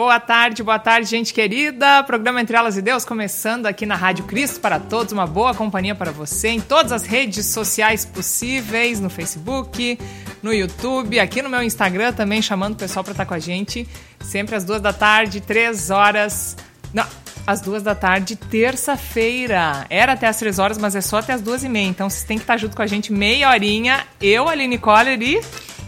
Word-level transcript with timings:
Boa 0.00 0.18
tarde, 0.18 0.62
boa 0.62 0.78
tarde, 0.78 1.10
gente 1.10 1.34
querida. 1.34 2.02
Programa 2.04 2.40
Entre 2.40 2.56
Elas 2.56 2.74
e 2.74 2.80
Deus 2.80 3.04
começando 3.04 3.66
aqui 3.66 3.84
na 3.84 3.94
Rádio 3.94 4.24
Cristo 4.24 4.58
para 4.58 4.80
todos. 4.80 5.12
Uma 5.12 5.26
boa 5.26 5.54
companhia 5.54 5.94
para 5.94 6.10
você 6.10 6.48
em 6.48 6.58
todas 6.58 6.90
as 6.90 7.04
redes 7.04 7.44
sociais 7.44 8.06
possíveis, 8.06 8.98
no 8.98 9.10
Facebook, 9.10 9.98
no 10.42 10.54
YouTube, 10.54 11.20
aqui 11.20 11.42
no 11.42 11.50
meu 11.50 11.62
Instagram 11.62 12.14
também, 12.14 12.40
chamando 12.40 12.72
o 12.72 12.76
pessoal 12.76 13.04
para 13.04 13.10
estar 13.10 13.26
com 13.26 13.34
a 13.34 13.38
gente. 13.38 13.86
Sempre 14.20 14.56
às 14.56 14.64
duas 14.64 14.80
da 14.80 14.90
tarde, 14.90 15.38
três 15.38 15.90
horas. 15.90 16.56
Não, 16.94 17.06
às 17.46 17.60
duas 17.60 17.82
da 17.82 17.94
tarde, 17.94 18.36
terça-feira. 18.36 19.84
Era 19.90 20.14
até 20.14 20.28
às 20.28 20.38
três 20.38 20.58
horas, 20.58 20.78
mas 20.78 20.96
é 20.96 21.02
só 21.02 21.18
até 21.18 21.34
às 21.34 21.42
duas 21.42 21.62
e 21.62 21.68
meia. 21.68 21.88
Então 21.88 22.08
vocês 22.08 22.24
têm 22.24 22.38
que 22.38 22.44
estar 22.44 22.56
junto 22.56 22.74
com 22.74 22.80
a 22.80 22.86
gente 22.86 23.12
meia 23.12 23.50
horinha. 23.50 24.06
Eu, 24.18 24.48
Aline 24.48 24.78
Coller 24.78 25.20
e. 25.20 25.42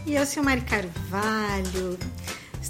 E 0.04 0.14
eu, 0.16 0.26
Silmari 0.26 0.60
Carvalho. 0.60 1.98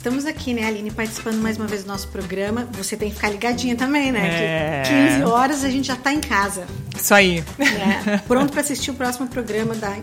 Estamos 0.03 0.27
aqui, 0.27 0.53
né, 0.53 0.65
Aline, 0.65 0.91
participando 0.91 1.37
mais 1.41 1.57
uma 1.57 1.69
vez 1.69 1.85
do 1.85 1.87
nosso 1.87 2.09
programa. 2.09 2.69
Você 2.73 2.97
tem 2.97 3.09
que 3.09 3.15
ficar 3.15 3.29
ligadinha 3.29 3.77
também, 3.77 4.11
né? 4.11 4.81
É... 4.81 4.83
Que 4.83 5.21
15 5.21 5.23
horas 5.31 5.63
a 5.63 5.71
gente 5.71 5.87
já 5.87 5.95
está 5.95 6.13
em 6.13 6.21
casa. 6.21 6.67
Isso 6.93 7.15
aí. 7.15 7.45
É, 7.61 8.19
pronto 8.27 8.51
para 8.51 8.63
assistir 8.63 8.91
o 8.91 8.95
próximo 8.95 9.29
programa 9.29 9.77
da, 9.77 9.97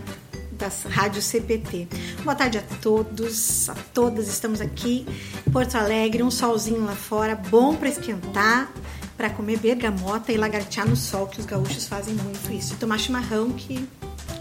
da 0.54 0.72
Rádio 0.90 1.22
CPT. 1.22 1.90
Boa 2.24 2.34
tarde 2.34 2.60
a 2.60 2.62
todos, 2.82 3.68
a 3.68 3.76
todas. 3.94 4.30
Estamos 4.30 4.62
aqui 4.62 5.06
em 5.46 5.52
Porto 5.52 5.76
Alegre, 5.76 6.24
um 6.24 6.32
solzinho 6.32 6.86
lá 6.86 6.96
fora, 6.96 7.36
bom 7.36 7.76
para 7.76 7.90
esquentar, 7.90 8.72
para 9.18 9.30
comer 9.30 9.60
bergamota 9.60 10.32
e 10.32 10.38
lagartear 10.38 10.88
no 10.88 10.96
sol, 10.96 11.28
que 11.28 11.42
os 11.42 11.46
gaúchos 11.46 11.86
fazem 11.90 12.14
muito 12.14 12.50
isso. 12.54 12.74
E 12.74 12.78
tomar 12.78 13.00
chimarrão, 13.00 13.52
que 13.52 13.86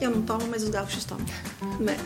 eu 0.05 0.11
não 0.11 0.23
tomo, 0.23 0.47
mas 0.49 0.63
os 0.63 0.71
gaúchos 0.71 1.05
tomam. 1.05 1.27
Né? 1.81 1.97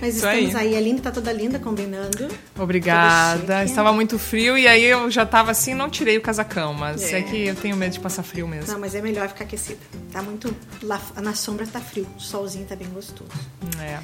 Mas 0.00 0.16
Isso 0.16 0.26
estamos 0.26 0.54
aí. 0.54 0.68
aí. 0.68 0.74
A 0.74 0.78
Aline 0.78 1.00
tá 1.00 1.10
toda 1.10 1.32
linda, 1.32 1.58
combinando. 1.58 2.28
Obrigada. 2.58 3.64
Estava 3.64 3.92
muito 3.92 4.18
frio 4.18 4.56
e 4.56 4.66
aí 4.66 4.84
eu 4.84 5.10
já 5.10 5.24
tava 5.24 5.50
assim, 5.50 5.74
não 5.74 5.88
tirei 5.90 6.16
o 6.16 6.20
casacão, 6.20 6.74
mas 6.74 7.12
é. 7.12 7.18
é. 7.18 7.22
que 7.22 7.46
eu 7.46 7.54
tenho 7.54 7.76
medo 7.76 7.92
de 7.92 8.00
passar 8.00 8.22
frio 8.22 8.46
mesmo. 8.46 8.72
Não, 8.72 8.80
mas 8.80 8.94
é 8.94 9.00
melhor 9.00 9.28
ficar 9.28 9.44
aquecida. 9.44 9.80
Tá 10.12 10.22
muito. 10.22 10.54
Lá 10.82 11.00
na 11.16 11.34
sombra 11.34 11.66
tá 11.66 11.80
frio. 11.80 12.06
O 12.16 12.20
solzinho 12.20 12.66
tá 12.66 12.76
bem 12.76 12.88
gostoso. 12.88 13.30
É. 13.80 13.98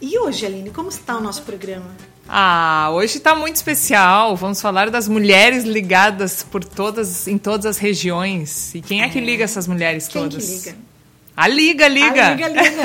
E 0.00 0.18
hoje, 0.18 0.46
Aline, 0.46 0.70
como 0.70 0.88
está 0.88 1.16
o 1.16 1.20
nosso 1.20 1.42
programa? 1.42 1.90
Ah, 2.28 2.88
hoje 2.92 3.18
está 3.18 3.34
muito 3.34 3.56
especial. 3.56 4.36
Vamos 4.36 4.60
falar 4.60 4.90
das 4.90 5.08
mulheres 5.08 5.64
ligadas 5.64 6.42
por 6.42 6.64
todas, 6.64 7.26
em 7.26 7.36
todas 7.36 7.66
as 7.66 7.78
regiões. 7.78 8.74
E 8.74 8.80
quem 8.80 9.02
é 9.02 9.08
que 9.08 9.18
é. 9.18 9.22
liga 9.22 9.44
essas 9.44 9.66
mulheres 9.66 10.08
quem 10.08 10.22
todas? 10.22 10.44
Quem 10.44 10.58
que 10.58 10.70
liga? 10.70 10.91
A 11.36 11.48
Liga, 11.48 11.88
Liga. 11.88 12.26
A 12.26 12.34
Liga, 12.34 12.48
Liga. 12.48 12.82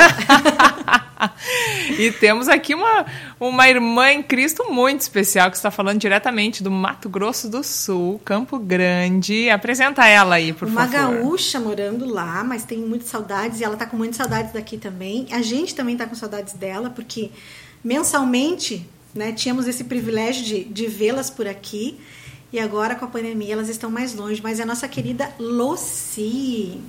e 1.99 2.11
temos 2.13 2.47
aqui 2.47 2.73
uma, 2.73 3.05
uma 3.39 3.67
irmã 3.67 4.11
em 4.11 4.23
Cristo 4.23 4.71
muito 4.71 5.01
especial 5.01 5.49
que 5.49 5.57
está 5.57 5.69
falando 5.69 5.99
diretamente 5.99 6.63
do 6.63 6.71
Mato 6.71 7.09
Grosso 7.09 7.49
do 7.49 7.61
Sul, 7.61 8.21
Campo 8.23 8.57
Grande. 8.57 9.49
Apresenta 9.49 10.07
ela 10.07 10.35
aí, 10.35 10.53
por 10.53 10.67
uma 10.67 10.87
favor. 10.87 10.99
Uma 10.99 11.19
gaúcha 11.19 11.59
morando 11.59 12.05
lá, 12.05 12.41
mas 12.43 12.63
tem 12.63 12.77
muitas 12.77 13.09
saudades 13.09 13.59
e 13.59 13.65
ela 13.65 13.73
está 13.73 13.85
com 13.85 13.97
muitas 13.97 14.15
saudades 14.15 14.53
daqui 14.53 14.77
também. 14.77 15.27
A 15.31 15.41
gente 15.41 15.75
também 15.75 15.95
está 15.95 16.05
com 16.05 16.15
saudades 16.15 16.53
dela, 16.53 16.89
porque 16.89 17.31
mensalmente 17.83 18.87
né, 19.13 19.33
tínhamos 19.33 19.67
esse 19.67 19.83
privilégio 19.83 20.45
de, 20.45 20.63
de 20.63 20.87
vê-las 20.87 21.29
por 21.29 21.47
aqui. 21.47 21.99
E 22.53 22.59
agora, 22.59 22.95
com 22.95 23.03
a 23.03 23.09
pandemia, 23.09 23.53
elas 23.53 23.67
estão 23.67 23.89
mais 23.89 24.13
longe. 24.13 24.41
Mas 24.41 24.57
é 24.61 24.63
a 24.63 24.65
nossa 24.65 24.87
querida 24.87 25.29
Loci. 25.37 26.79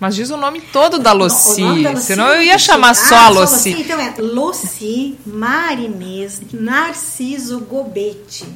Mas 0.00 0.14
diz 0.14 0.30
o 0.30 0.36
nome 0.36 0.60
todo 0.60 0.98
da 0.98 1.12
Loci, 1.12 1.60
senão 1.96 2.28
eu 2.28 2.42
ia 2.42 2.58
chamar 2.58 2.94
só 2.94 3.16
a 3.16 3.28
Loci. 3.28 3.70
Então 3.70 3.98
é 3.98 4.14
Loci 4.18 5.18
Marinês 5.26 6.40
Narciso 6.52 7.60
Gobete. 7.60 8.46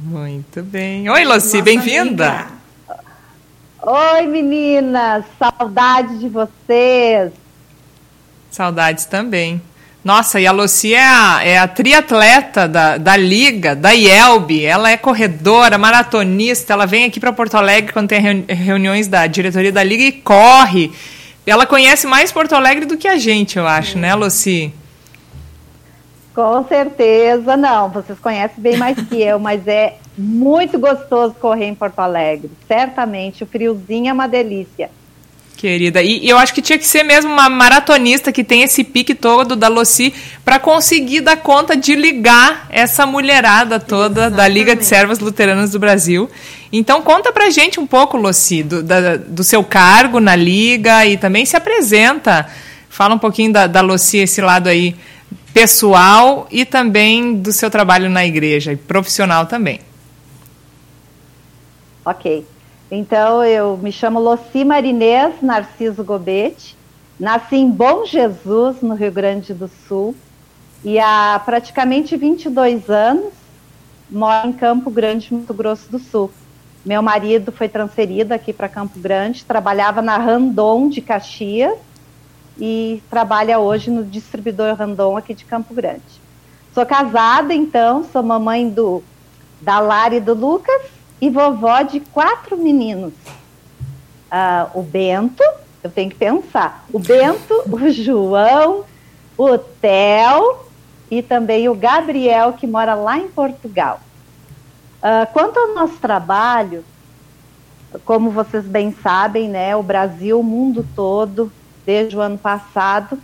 Muito 0.00 0.62
bem. 0.62 1.08
Oi, 1.08 1.24
Loci, 1.24 1.62
bem-vinda. 1.62 2.48
Oi, 3.82 4.26
meninas, 4.26 5.24
saudade 5.38 6.18
de 6.18 6.28
vocês. 6.28 7.32
Saudades 8.50 9.04
também. 9.04 9.62
Nossa, 10.02 10.40
e 10.40 10.46
a 10.46 10.52
Lucia 10.52 10.98
é 10.98 11.04
a, 11.04 11.40
é 11.44 11.58
a 11.58 11.68
triatleta 11.68 12.66
da, 12.66 12.96
da 12.96 13.16
Liga, 13.16 13.76
da 13.76 13.90
IELB. 13.90 14.64
Ela 14.64 14.90
é 14.90 14.96
corredora, 14.96 15.76
maratonista. 15.76 16.72
Ela 16.72 16.86
vem 16.86 17.04
aqui 17.04 17.20
para 17.20 17.32
Porto 17.32 17.56
Alegre 17.56 17.92
quando 17.92 18.08
tem 18.08 18.44
reuniões 18.48 19.06
da 19.08 19.26
diretoria 19.26 19.70
da 19.70 19.82
Liga 19.82 20.04
e 20.04 20.12
corre. 20.12 20.90
Ela 21.46 21.66
conhece 21.66 22.06
mais 22.06 22.32
Porto 22.32 22.54
Alegre 22.54 22.86
do 22.86 22.96
que 22.96 23.08
a 23.08 23.18
gente, 23.18 23.58
eu 23.58 23.66
acho, 23.66 23.98
né, 23.98 24.14
Luci? 24.14 24.72
Com 26.34 26.64
certeza, 26.66 27.56
não. 27.56 27.90
Vocês 27.90 28.18
conhecem 28.18 28.62
bem 28.62 28.76
mais 28.78 28.96
que 29.06 29.20
eu, 29.20 29.38
mas 29.38 29.66
é 29.66 29.96
muito 30.16 30.78
gostoso 30.78 31.34
correr 31.34 31.66
em 31.66 31.74
Porto 31.74 31.98
Alegre. 31.98 32.50
Certamente, 32.66 33.44
o 33.44 33.46
friozinho 33.46 34.08
é 34.08 34.12
uma 34.12 34.28
delícia. 34.28 34.90
Querida, 35.60 36.00
e, 36.02 36.24
e, 36.24 36.30
eu 36.30 36.38
acho 36.38 36.54
que 36.54 36.62
tinha 36.62 36.78
que 36.78 36.86
ser 36.86 37.02
mesmo 37.02 37.30
uma 37.30 37.50
maratonista 37.50 38.32
que 38.32 38.42
tem 38.42 38.62
esse 38.62 38.82
pique 38.82 39.14
todo 39.14 39.54
da 39.54 39.68
Loci 39.68 40.10
para 40.42 40.58
conseguir 40.58 41.20
dar 41.20 41.36
conta 41.36 41.76
de 41.76 41.94
ligar 41.94 42.66
essa 42.70 43.04
mulherada 43.04 43.78
toda 43.78 44.22
Exatamente. 44.22 44.36
da 44.38 44.48
Liga 44.48 44.74
de 44.74 44.86
Servas 44.86 45.18
Luteranas 45.18 45.70
do 45.70 45.78
Brasil. 45.78 46.30
Então 46.72 47.02
conta 47.02 47.30
pra 47.30 47.50
gente 47.50 47.78
um 47.78 47.86
pouco, 47.86 48.16
Loci, 48.16 48.62
do, 48.62 48.82
da, 48.82 49.18
do 49.18 49.44
seu 49.44 49.62
cargo 49.62 50.18
na 50.18 50.34
Liga 50.34 51.04
e 51.04 51.18
também 51.18 51.44
se 51.44 51.58
apresenta. 51.58 52.48
Fala 52.88 53.14
um 53.14 53.18
pouquinho 53.18 53.52
da, 53.52 53.66
da 53.66 53.82
Loci, 53.82 54.16
esse 54.16 54.40
lado 54.40 54.66
aí 54.66 54.96
pessoal 55.52 56.48
e 56.50 56.64
também 56.64 57.34
do 57.34 57.52
seu 57.52 57.70
trabalho 57.70 58.08
na 58.08 58.24
igreja, 58.24 58.72
e 58.72 58.76
profissional 58.76 59.44
também. 59.44 59.78
Ok. 62.02 62.46
Então, 62.90 63.44
eu 63.44 63.76
me 63.76 63.92
chamo 63.92 64.18
Loci 64.18 64.64
Marinês 64.64 65.40
Narciso 65.40 66.02
Gobete, 66.02 66.76
nasci 67.20 67.54
em 67.54 67.70
Bom 67.70 68.04
Jesus, 68.04 68.82
no 68.82 68.94
Rio 68.94 69.12
Grande 69.12 69.54
do 69.54 69.68
Sul, 69.86 70.12
e 70.82 70.98
há 70.98 71.40
praticamente 71.44 72.16
22 72.16 72.90
anos 72.90 73.32
moro 74.10 74.48
em 74.48 74.52
Campo 74.52 74.90
Grande, 74.90 75.32
Mato 75.32 75.54
Grosso 75.54 75.88
do 75.88 76.00
Sul. 76.00 76.32
Meu 76.84 77.00
marido 77.00 77.52
foi 77.52 77.68
transferido 77.68 78.34
aqui 78.34 78.52
para 78.52 78.68
Campo 78.68 78.98
Grande, 78.98 79.44
trabalhava 79.44 80.02
na 80.02 80.16
Randon 80.16 80.88
de 80.88 81.00
Caxias 81.00 81.78
e 82.58 83.00
trabalha 83.08 83.60
hoje 83.60 83.88
no 83.88 84.02
distribuidor 84.02 84.74
Randon 84.74 85.16
aqui 85.16 85.32
de 85.32 85.44
Campo 85.44 85.72
Grande. 85.72 86.20
Sou 86.74 86.84
casada, 86.84 87.54
então, 87.54 88.04
sou 88.12 88.20
mamãe 88.20 88.68
do 88.68 89.00
da 89.60 89.78
Lara 89.78 90.16
e 90.16 90.20
do 90.20 90.34
Lucas 90.34 90.89
e 91.20 91.28
vovó 91.28 91.82
de 91.82 92.00
quatro 92.00 92.56
meninos. 92.56 93.12
Ah, 94.30 94.68
o 94.74 94.82
Bento, 94.82 95.42
eu 95.82 95.90
tenho 95.90 96.10
que 96.10 96.16
pensar, 96.16 96.84
o 96.92 96.98
Bento, 96.98 97.62
o 97.70 97.90
João, 97.90 98.84
o 99.36 99.58
Theo 99.58 100.56
e 101.10 101.22
também 101.22 101.68
o 101.68 101.74
Gabriel, 101.74 102.52
que 102.52 102.66
mora 102.66 102.94
lá 102.94 103.18
em 103.18 103.28
Portugal. 103.28 104.00
Ah, 105.02 105.26
quanto 105.32 105.58
ao 105.58 105.74
nosso 105.74 105.98
trabalho, 105.98 106.84
como 108.04 108.30
vocês 108.30 108.64
bem 108.64 108.94
sabem, 109.02 109.48
né, 109.48 109.74
o 109.74 109.82
Brasil, 109.82 110.38
o 110.38 110.44
mundo 110.44 110.86
todo, 110.94 111.52
desde 111.84 112.16
o 112.16 112.20
ano 112.20 112.38
passado, 112.38 113.18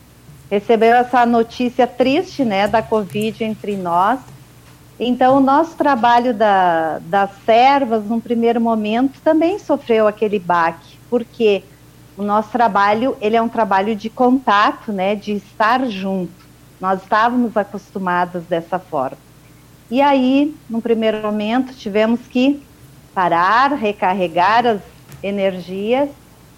recebeu 0.51 0.95
essa 0.95 1.25
notícia 1.25 1.87
triste 1.87 2.45
né, 2.45 2.67
da 2.67 2.83
Covid 2.83 3.45
entre 3.45 3.77
nós 3.77 4.19
então, 4.99 5.37
o 5.37 5.41
nosso 5.41 5.77
trabalho 5.77 6.33
da, 6.33 6.99
das 7.01 7.31
servas, 7.45 8.05
num 8.07 8.21
primeiro 8.21 8.61
momento, 8.61 9.21
também 9.21 9.59
sofreu 9.59 10.09
aquele 10.09 10.39
baque, 10.39 10.99
porque 11.11 11.63
o 12.17 12.23
nosso 12.23 12.51
trabalho 12.51 13.17
ele 13.21 13.37
é 13.37 13.43
um 13.43 13.49
trabalho 13.49 13.95
de 13.95 14.09
contato, 14.09 14.93
né, 14.93 15.15
de 15.15 15.33
estar 15.33 15.85
junto. 15.87 16.33
Nós 16.81 17.03
estávamos 17.03 17.57
acostumadas 17.57 18.45
dessa 18.45 18.79
forma. 18.79 19.19
E 19.91 20.01
aí, 20.01 20.55
num 20.69 20.81
primeiro 20.81 21.23
momento, 21.23 21.75
tivemos 21.75 22.21
que 22.27 22.63
parar, 23.15 23.73
recarregar 23.73 24.67
as 24.67 24.81
energias 25.23 26.09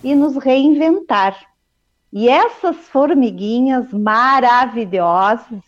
e 0.02 0.14
nos 0.14 0.36
reinventar. 0.36 1.36
E 2.12 2.28
essas 2.28 2.76
formiguinhas 2.88 3.92
maravilhosas, 3.92 5.60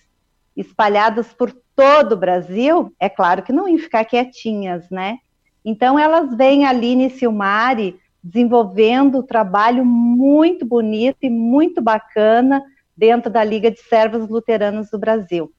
espalhadas 0.56 1.32
por 1.32 1.54
todo 1.80 2.12
o 2.12 2.16
Brasil, 2.16 2.94
é 3.00 3.08
claro 3.08 3.42
que 3.42 3.54
não 3.54 3.66
iam 3.66 3.78
ficar 3.78 4.04
quietinhas, 4.04 4.90
né? 4.90 5.16
Então 5.64 5.98
elas 5.98 6.36
vêm 6.36 6.66
ali 6.66 7.06
e 7.06 7.08
Silmari 7.08 7.98
desenvolvendo 8.22 9.20
um 9.20 9.22
trabalho 9.22 9.82
muito 9.82 10.66
bonito 10.66 11.16
e 11.22 11.30
muito 11.30 11.80
bacana 11.80 12.62
dentro 12.94 13.30
da 13.30 13.42
Liga 13.42 13.70
de 13.70 13.80
Servos 13.80 14.28
Luteranos 14.28 14.90
do 14.90 14.98
Brasil. 14.98 15.50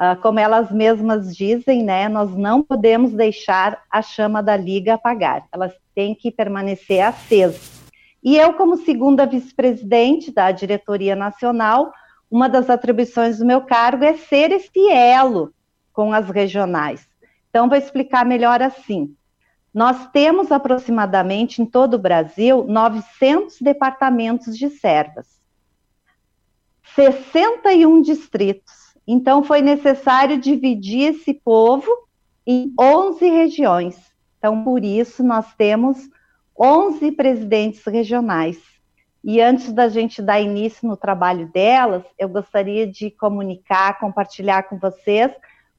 Uh, 0.00 0.18
como 0.22 0.40
elas 0.40 0.72
mesmas 0.72 1.36
dizem, 1.36 1.82
né, 1.82 2.08
nós 2.08 2.34
não 2.34 2.62
podemos 2.62 3.12
deixar 3.12 3.82
a 3.90 4.00
chama 4.00 4.42
da 4.42 4.56
Liga 4.56 4.94
apagar, 4.94 5.44
elas 5.52 5.74
têm 5.94 6.14
que 6.14 6.30
permanecer 6.30 7.02
acesas. 7.02 7.82
E 8.24 8.38
eu, 8.38 8.54
como 8.54 8.78
segunda 8.78 9.26
vice-presidente 9.26 10.32
da 10.32 10.50
diretoria 10.50 11.14
nacional, 11.14 11.92
uma 12.32 12.48
das 12.48 12.70
atribuições 12.70 13.36
do 13.38 13.44
meu 13.44 13.60
cargo 13.60 14.04
é 14.04 14.14
ser 14.14 14.50
esse 14.52 14.88
elo 14.88 15.52
com 15.92 16.14
as 16.14 16.30
regionais. 16.30 17.06
Então, 17.50 17.68
vou 17.68 17.76
explicar 17.76 18.24
melhor 18.24 18.62
assim. 18.62 19.14
Nós 19.72 20.06
temos 20.10 20.50
aproximadamente 20.50 21.60
em 21.60 21.66
todo 21.66 21.94
o 21.94 21.98
Brasil 21.98 22.64
900 22.66 23.60
departamentos 23.60 24.56
de 24.56 24.70
servas, 24.70 25.26
61 26.94 28.00
distritos. 28.00 28.96
Então, 29.06 29.42
foi 29.42 29.60
necessário 29.60 30.38
dividir 30.40 31.14
esse 31.14 31.34
povo 31.34 31.90
em 32.46 32.72
11 32.80 33.28
regiões. 33.28 34.10
Então, 34.38 34.64
por 34.64 34.82
isso, 34.82 35.22
nós 35.22 35.54
temos 35.54 36.08
11 36.58 37.12
presidentes 37.12 37.84
regionais. 37.84 38.71
E 39.24 39.40
antes 39.40 39.72
da 39.72 39.88
gente 39.88 40.20
dar 40.20 40.40
início 40.40 40.88
no 40.88 40.96
trabalho 40.96 41.46
delas, 41.46 42.02
eu 42.18 42.28
gostaria 42.28 42.86
de 42.86 43.10
comunicar, 43.10 43.98
compartilhar 43.98 44.64
com 44.64 44.78
vocês 44.78 45.30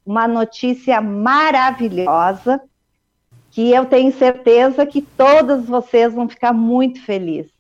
uma 0.06 0.28
notícia 0.28 1.02
maravilhosa 1.02 2.62
que 3.52 3.72
eu 3.72 3.86
tenho 3.86 4.12
certeza 4.14 4.86
que 4.86 5.02
todas 5.02 5.66
vocês 5.66 6.14
vão 6.14 6.28
ficar 6.28 6.54
muito 6.54 7.04
felizes. 7.04 7.52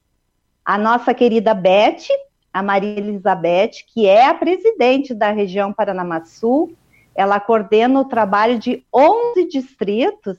A 0.65 0.77
nossa 0.77 1.13
querida 1.13 1.53
Beth, 1.53 2.07
a 2.51 2.63
Maria 2.63 2.97
Elizabeth, 2.97 3.83
que 3.87 4.07
é 4.07 4.25
a 4.25 4.33
presidente 4.33 5.13
da 5.13 5.31
região 5.31 5.73
Paranamasul, 5.73 6.73
ela 7.13 7.39
coordena 7.39 7.99
o 7.99 8.05
trabalho 8.05 8.57
de 8.57 8.83
11 8.93 9.47
distritos 9.47 10.37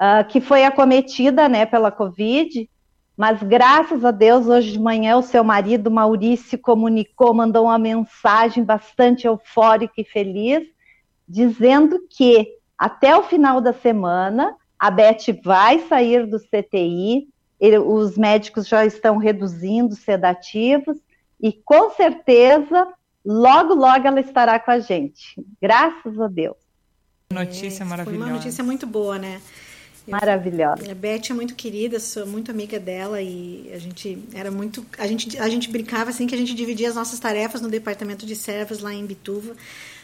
uh, 0.00 0.26
que 0.28 0.40
foi 0.40 0.64
acometida 0.64 1.48
né, 1.48 1.64
pela 1.64 1.90
Covid, 1.90 2.68
mas 3.16 3.42
graças 3.42 4.04
a 4.04 4.10
Deus, 4.10 4.46
hoje 4.46 4.72
de 4.72 4.78
manhã, 4.78 5.16
o 5.16 5.22
seu 5.22 5.42
marido 5.42 5.90
Maurício 5.90 6.58
comunicou, 6.58 7.32
mandou 7.32 7.64
uma 7.64 7.78
mensagem 7.78 8.62
bastante 8.62 9.26
eufórica 9.26 9.94
e 9.98 10.04
feliz, 10.04 10.62
dizendo 11.26 11.98
que 12.10 12.46
até 12.76 13.16
o 13.16 13.22
final 13.22 13.60
da 13.60 13.72
semana 13.72 14.54
a 14.78 14.90
Beth 14.90 15.40
vai 15.42 15.78
sair 15.88 16.26
do 16.26 16.38
CTI, 16.38 17.28
ele, 17.58 17.78
os 17.78 18.18
médicos 18.18 18.68
já 18.68 18.84
estão 18.84 19.16
reduzindo 19.16 19.94
sedativos 19.94 20.98
e 21.40 21.52
com 21.52 21.90
certeza 21.90 22.86
logo, 23.24 23.72
logo 23.72 24.06
ela 24.06 24.20
estará 24.20 24.60
com 24.60 24.70
a 24.70 24.78
gente. 24.78 25.42
Graças 25.60 26.20
a 26.20 26.28
Deus. 26.28 26.56
Notícia 27.32 27.82
é, 27.82 27.86
maravilhosa. 27.86 28.24
Foi 28.24 28.30
uma 28.30 28.36
notícia 28.36 28.62
muito 28.62 28.86
boa, 28.86 29.18
né? 29.18 29.40
Maravilhosa. 30.06 30.90
A 30.90 30.94
Beth 30.94 31.30
é 31.30 31.32
muito 31.32 31.54
querida, 31.54 31.98
sou 31.98 32.26
muito 32.26 32.50
amiga 32.50 32.78
dela 32.78 33.20
e 33.20 33.70
a 33.74 33.78
gente 33.78 34.18
era 34.32 34.50
muito. 34.50 34.86
A 34.98 35.06
gente, 35.06 35.36
a 35.38 35.48
gente 35.48 35.68
brincava 35.68 36.10
assim 36.10 36.26
que 36.26 36.34
a 36.34 36.38
gente 36.38 36.54
dividia 36.54 36.88
as 36.88 36.94
nossas 36.94 37.18
tarefas 37.18 37.60
no 37.60 37.68
departamento 37.68 38.24
de 38.24 38.36
servas 38.36 38.78
lá 38.78 38.94
em 38.94 39.04
Bituva. 39.04 39.56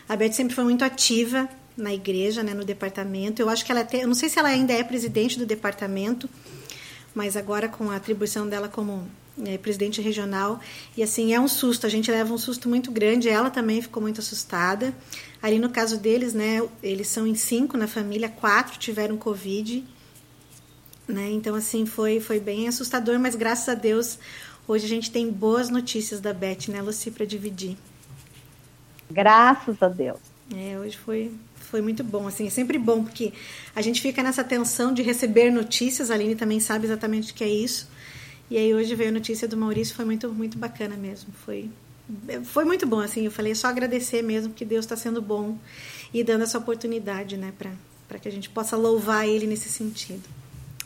A 0.09 0.17
Beth 0.17 0.33
sempre 0.33 0.55
foi 0.55 0.65
muito 0.65 0.85
ativa 0.85 1.49
na 1.77 1.95
igreja, 1.95 2.43
né, 2.43 2.53
no 2.53 2.65
departamento. 2.65 3.41
Eu 3.41 3.49
acho 3.49 3.65
que 3.65 3.71
ela 3.71 3.83
até. 3.83 4.03
Eu 4.03 4.09
não 4.09 4.15
sei 4.15 4.29
se 4.29 4.39
ela 4.39 4.49
ainda 4.49 4.73
é 4.73 4.83
presidente 4.83 5.39
do 5.39 5.47
departamento, 5.47 6.29
mas 7.15 7.37
agora 7.37 7.69
com 7.69 7.91
a 7.91 7.97
atribuição 7.97 8.49
dela 8.49 8.69
como 8.69 9.09
é, 9.45 9.57
presidente 9.59 10.01
regional. 10.01 10.61
E 10.97 11.03
assim, 11.03 11.33
é 11.33 11.41
um 11.41 11.49
susto, 11.49 11.87
a 11.87 11.91
gente 11.91 12.11
leva 12.11 12.33
um 12.33 12.39
susto 12.39 12.69
muito 12.69 12.91
grande. 12.91 13.29
Ela 13.29 13.51
também 13.51 13.81
ficou 13.81 14.03
muito 14.03 14.21
assustada. 14.21 14.95
Ali 15.43 15.59
no 15.59 15.71
caso 15.71 15.99
deles, 15.99 16.35
né, 16.35 16.63
eles 16.83 17.09
são 17.09 17.27
em 17.27 17.35
cinco 17.35 17.77
na 17.77 17.87
família, 17.87 18.29
quatro 18.29 18.79
tiveram 18.79 19.17
Covid. 19.17 19.85
Né? 21.09 21.31
Então, 21.31 21.55
assim, 21.55 21.85
foi, 21.85 22.21
foi 22.21 22.39
bem 22.39 22.69
assustador, 22.69 23.19
mas 23.19 23.35
graças 23.35 23.69
a 23.69 23.75
Deus, 23.75 24.19
hoje 24.69 24.87
a 24.87 24.89
gente 24.89 25.11
tem 25.11 25.31
boas 25.31 25.69
notícias 25.69 26.21
da 26.21 26.33
Beth, 26.33 26.69
né, 26.69 26.81
Luci, 26.81 27.11
para 27.11 27.27
dividir. 27.27 27.77
Graças 29.11 29.83
a 29.83 29.89
Deus. 29.89 30.21
É, 30.55 30.79
hoje 30.79 30.97
foi, 30.97 31.33
foi 31.57 31.83
muito 31.83 32.05
bom, 32.05 32.27
assim, 32.27 32.47
é 32.47 32.51
sempre 32.51 32.79
bom, 32.79 33.05
porque 33.05 33.33
a 33.75 33.83
gente 33.83 34.01
fica 34.01 34.23
nessa 34.23 34.45
tensão 34.45 34.93
de 34.93 35.03
receber 35.03 35.51
notícias, 35.51 36.11
a 36.11 36.15
Aline 36.15 36.37
também 36.37 36.61
sabe 36.61 36.87
exatamente 36.87 37.33
o 37.33 37.35
que 37.35 37.45
é 37.45 37.49
isso, 37.49 37.89
e 38.53 38.59
aí 38.59 38.75
hoje 38.75 38.95
veio 38.95 39.09
a 39.09 39.13
notícia 39.13 39.49
do 39.49 39.57
Maurício, 39.57 39.95
foi 39.95 40.05
muito, 40.05 40.29
muito 40.29 40.59
bacana 40.59 40.95
mesmo, 40.95 41.33
foi, 41.45 41.71
foi 42.45 42.65
muito 42.65 42.87
bom, 42.87 43.01
assim, 43.01 43.25
eu 43.25 43.31
falei 43.31 43.55
só 43.55 43.69
agradecer 43.69 44.21
mesmo, 44.21 44.53
que 44.53 44.65
Deus 44.65 44.85
está 44.85 44.95
sendo 44.95 45.23
bom 45.23 45.57
e 46.13 46.23
dando 46.23 46.43
essa 46.45 46.59
oportunidade, 46.59 47.39
né, 47.39 47.53
para 48.07 48.19
que 48.19 48.29
a 48.29 48.31
gente 48.31 48.51
possa 48.51 48.77
louvar 48.77 49.27
Ele 49.27 49.47
nesse 49.47 49.71
sentido. 49.71 50.23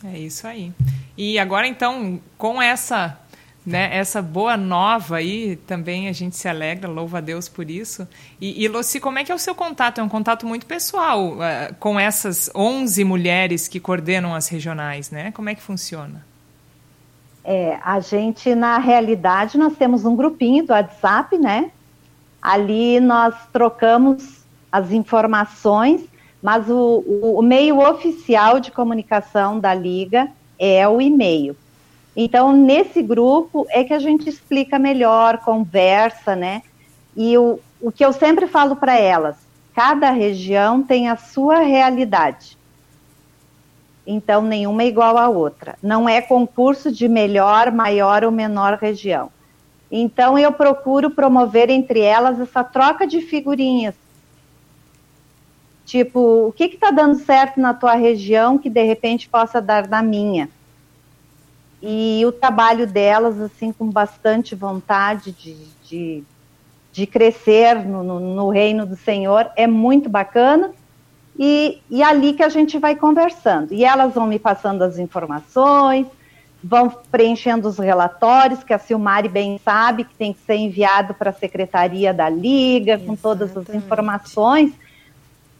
É 0.05 0.17
isso 0.17 0.47
aí. 0.47 0.73
E 1.17 1.39
agora, 1.41 1.67
então, 1.67 2.21
com 2.39 2.63
essa 2.63 3.19
né, 3.67 3.89
essa 3.97 4.23
boa 4.23 4.57
nova 4.57 5.17
aí, 5.17 5.57
também 5.67 6.09
a 6.09 6.12
gente 6.12 6.37
se 6.37 6.47
alegra, 6.47 6.89
louva 6.89 7.19
a 7.19 7.21
Deus 7.21 7.49
por 7.49 7.69
isso. 7.69 8.07
E, 8.41 8.62
e 8.62 8.69
Lucy, 8.69 9.01
como 9.01 9.19
é 9.19 9.25
que 9.25 9.33
é 9.33 9.35
o 9.35 9.39
seu 9.41 9.57
contato? 9.57 10.01
É 10.01 10.05
um 10.05 10.09
contato 10.09 10.47
muito 10.47 10.67
pessoal 10.67 11.33
uh, 11.33 11.75
com 11.81 11.99
essas 11.99 12.49
11 12.55 13.03
mulheres 13.03 13.67
que 13.67 13.81
coordenam 13.81 14.37
as 14.37 14.47
regionais, 14.47 15.11
né? 15.11 15.33
Como 15.33 15.49
é 15.49 15.55
que 15.57 15.61
funciona? 15.61 16.25
É, 17.49 17.79
a 17.85 18.01
gente, 18.01 18.55
na 18.57 18.79
realidade, 18.79 19.57
nós 19.57 19.77
temos 19.77 20.05
um 20.05 20.17
grupinho 20.17 20.67
do 20.67 20.73
WhatsApp, 20.73 21.39
né? 21.39 21.71
Ali 22.43 22.99
nós 22.99 23.35
trocamos 23.53 24.45
as 24.71 24.91
informações 24.91 26.05
mas 26.47 26.69
o, 26.69 27.03
o, 27.05 27.41
o 27.41 27.43
meio 27.43 27.81
oficial 27.81 28.61
de 28.61 28.71
comunicação 28.71 29.59
da 29.59 29.75
Liga 29.75 30.29
é 30.57 30.87
o 30.87 31.01
e-mail. 31.01 31.57
Então, 32.15 32.53
nesse 32.53 33.03
grupo 33.03 33.67
é 33.69 33.85
que 33.85 33.93
a 33.93 33.99
gente 33.99 34.29
explica 34.29 34.79
melhor, 34.79 35.39
conversa, 35.39 36.37
né? 36.37 36.63
E 37.17 37.37
o, 37.37 37.59
o 37.81 37.91
que 37.91 38.05
eu 38.05 38.13
sempre 38.13 38.47
falo 38.47 38.77
para 38.77 38.97
elas, 38.97 39.35
cada 39.75 40.11
região 40.11 40.85
tem 40.85 41.09
a 41.09 41.17
sua 41.17 41.59
realidade. 41.59 42.56
Então, 44.06 44.43
nenhuma 44.43 44.82
é 44.82 44.87
igual 44.87 45.19
à 45.19 45.29
outra. 45.29 45.76
Não 45.82 46.08
é 46.08 46.20
concurso 46.20 46.93
de 46.93 47.08
melhor, 47.08 47.73
maior 47.73 48.25
ou 48.25 48.31
menor 48.31 48.79
região. 48.81 49.31
Então, 49.91 50.38
eu 50.38 50.53
procuro 50.53 51.11
promover 51.11 51.70
entre 51.70 52.00
elas 52.00 52.41
essa 52.41 52.62
troca 52.62 53.06
de 53.06 53.20
figurinhas, 53.20 53.94
Tipo, 55.87 56.49
o 56.49 56.53
que 56.53 56.64
está 56.64 56.91
dando 56.91 57.14
certo 57.14 57.61
na 57.61 57.73
tua 57.73 57.94
região 57.94 58.58
que 58.58 58.69
de 58.69 58.82
repente 58.82 59.28
possa 59.28 59.62
dar 59.62 59.87
na 59.87 60.02
minha? 60.02 60.50
E 61.81 62.25
o 62.26 62.33
trabalho 62.33 62.88
delas, 62.88 63.40
assim, 63.40 63.73
com 63.73 63.88
bastante 63.88 64.57
vontade 64.57 65.31
de, 65.31 65.54
de, 65.85 66.25
de 66.90 67.07
crescer 67.07 67.87
no, 67.87 68.02
no, 68.02 68.19
no, 68.19 68.49
reino 68.49 68.85
do 68.85 68.97
Senhor, 68.97 69.49
é 69.54 69.69
muito 69.69 70.09
bacana. 70.09 70.73
E, 71.38 71.81
e 71.90 72.02
ali 72.02 72.33
que 72.33 72.43
a 72.43 72.49
gente 72.49 72.78
vai 72.78 72.97
conversando. 72.97 73.73
E 73.73 73.85
elas 73.85 74.14
vão 74.14 74.26
me 74.26 74.38
passando 74.38 74.83
as 74.83 74.99
informações, 74.99 76.07
vão 76.64 76.90
preenchendo 77.11 77.69
os 77.69 77.78
relatórios, 77.78 78.64
que 78.64 78.73
a 78.73 78.78
Silmari 78.78 79.28
bem 79.28 79.61
sabe 79.62 80.05
que 80.05 80.14
tem 80.14 80.33
que 80.33 80.40
ser 80.40 80.57
enviado 80.57 81.14
para 81.14 81.31
a 81.31 81.35
secretaria 81.35 82.14
da 82.14 82.28
Liga, 82.28 82.93
Exatamente. 82.93 83.07
com 83.07 83.16
todas 83.16 83.57
as 83.57 83.69
informações 83.75 84.73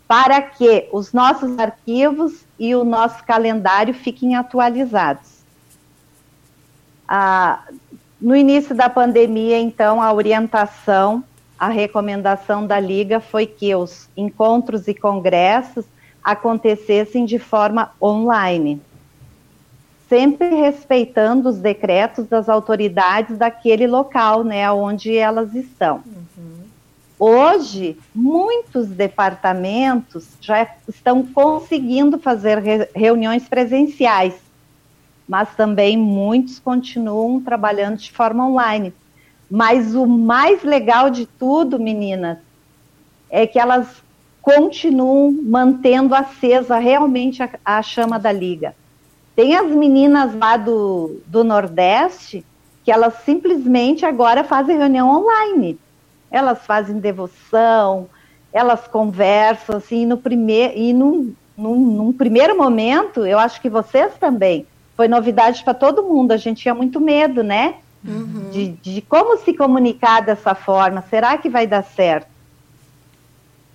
para 0.09 0.41
que 0.41 0.89
os 0.93 1.13
nossos 1.13 1.59
arquivos 1.59 2.45
e 2.59 2.75
o 2.75 2.85
nosso 2.85 3.25
calendário 3.25 3.93
fiquem 3.93 4.37
atualizados. 4.37 5.37
Ah, 7.09 7.65
no 8.21 8.35
início 8.35 8.75
da 8.75 8.89
pandemia, 8.89 9.59
então, 9.59 10.01
a 10.01 10.13
orientação, 10.13 11.25
a 11.59 11.69
recomendação 11.69 12.67
da 12.67 12.79
Liga 12.79 13.21
foi 13.21 13.47
que 13.47 13.75
os 13.75 14.09
encontros 14.17 14.87
e 14.89 14.95
congressos 14.95 15.85
acontecessem 16.23 17.25
de 17.25 17.39
forma 17.39 17.93
online, 18.03 18.81
sempre 20.09 20.55
respeitando 20.55 21.49
os 21.49 21.59
decretos 21.59 22.27
das 22.27 22.49
autoridades 22.49 23.39
daquele 23.39 23.87
local, 23.87 24.43
né, 24.45 24.71
onde 24.71 25.17
elas 25.17 25.55
estão. 25.55 26.03
Uhum. 26.05 26.57
Hoje, 27.19 27.97
muitos 28.15 28.89
departamentos 28.89 30.29
já 30.41 30.69
estão 30.87 31.25
conseguindo 31.25 32.19
fazer 32.19 32.59
re 32.59 32.89
reuniões 32.95 33.49
presenciais, 33.49 34.35
mas 35.27 35.55
também 35.57 35.97
muitos 35.97 36.59
continuam 36.59 37.41
trabalhando 37.41 37.97
de 37.97 38.13
forma 38.13 38.47
online. 38.47 38.93
Mas 39.51 39.95
o 39.95 40.07
mais 40.07 40.63
legal 40.63 41.11
de 41.11 41.27
tudo, 41.27 41.79
meninas, 41.79 42.39
é 43.31 43.47
que 43.47 43.59
elas 43.59 44.03
continuam 44.43 45.33
mantendo 45.43 46.15
acesa 46.15 46.79
realmente 46.79 47.43
a, 47.43 47.51
a 47.65 47.83
chama 47.83 48.19
da 48.19 48.33
liga. 48.33 48.75
Tem 49.35 49.57
as 49.57 49.71
meninas 49.71 50.35
lá 50.35 50.57
do, 50.57 51.21
do 51.27 51.45
Nordeste 51.45 52.45
que 52.85 52.91
elas 52.93 53.15
simplesmente 53.25 54.07
agora 54.07 54.45
fazem 54.45 54.79
reunião 54.79 55.11
online 55.11 55.79
elas 56.31 56.65
fazem 56.65 56.99
devoção, 56.99 58.09
elas 58.53 58.87
conversam, 58.87 59.77
assim, 59.77 60.07
no 60.07 60.17
primeiro, 60.17 60.75
e 60.77 60.93
num, 60.93 61.35
num, 61.57 61.77
num, 61.77 62.13
primeiro 62.13 62.57
momento, 62.57 63.27
eu 63.27 63.39
acho 63.39 63.61
que 63.61 63.69
vocês 63.69 64.13
também, 64.19 64.67
foi 64.97 65.09
novidade 65.09 65.63
para 65.63 65.75
todo 65.75 66.03
mundo, 66.03 66.33
a 66.33 66.37
gente 66.37 66.63
tinha 66.63 66.75
muito 66.75 67.01
medo, 67.01 67.43
né? 67.43 67.77
Uhum. 68.07 68.51
De, 68.53 68.69
de 68.69 69.03
como 69.03 69.37
se 69.39 69.53
comunicar 69.55 70.21
dessa 70.21 70.55
forma, 70.55 71.03
será 71.11 71.37
que 71.37 71.49
vai 71.49 71.67
dar 71.67 71.83
certo? 71.83 72.29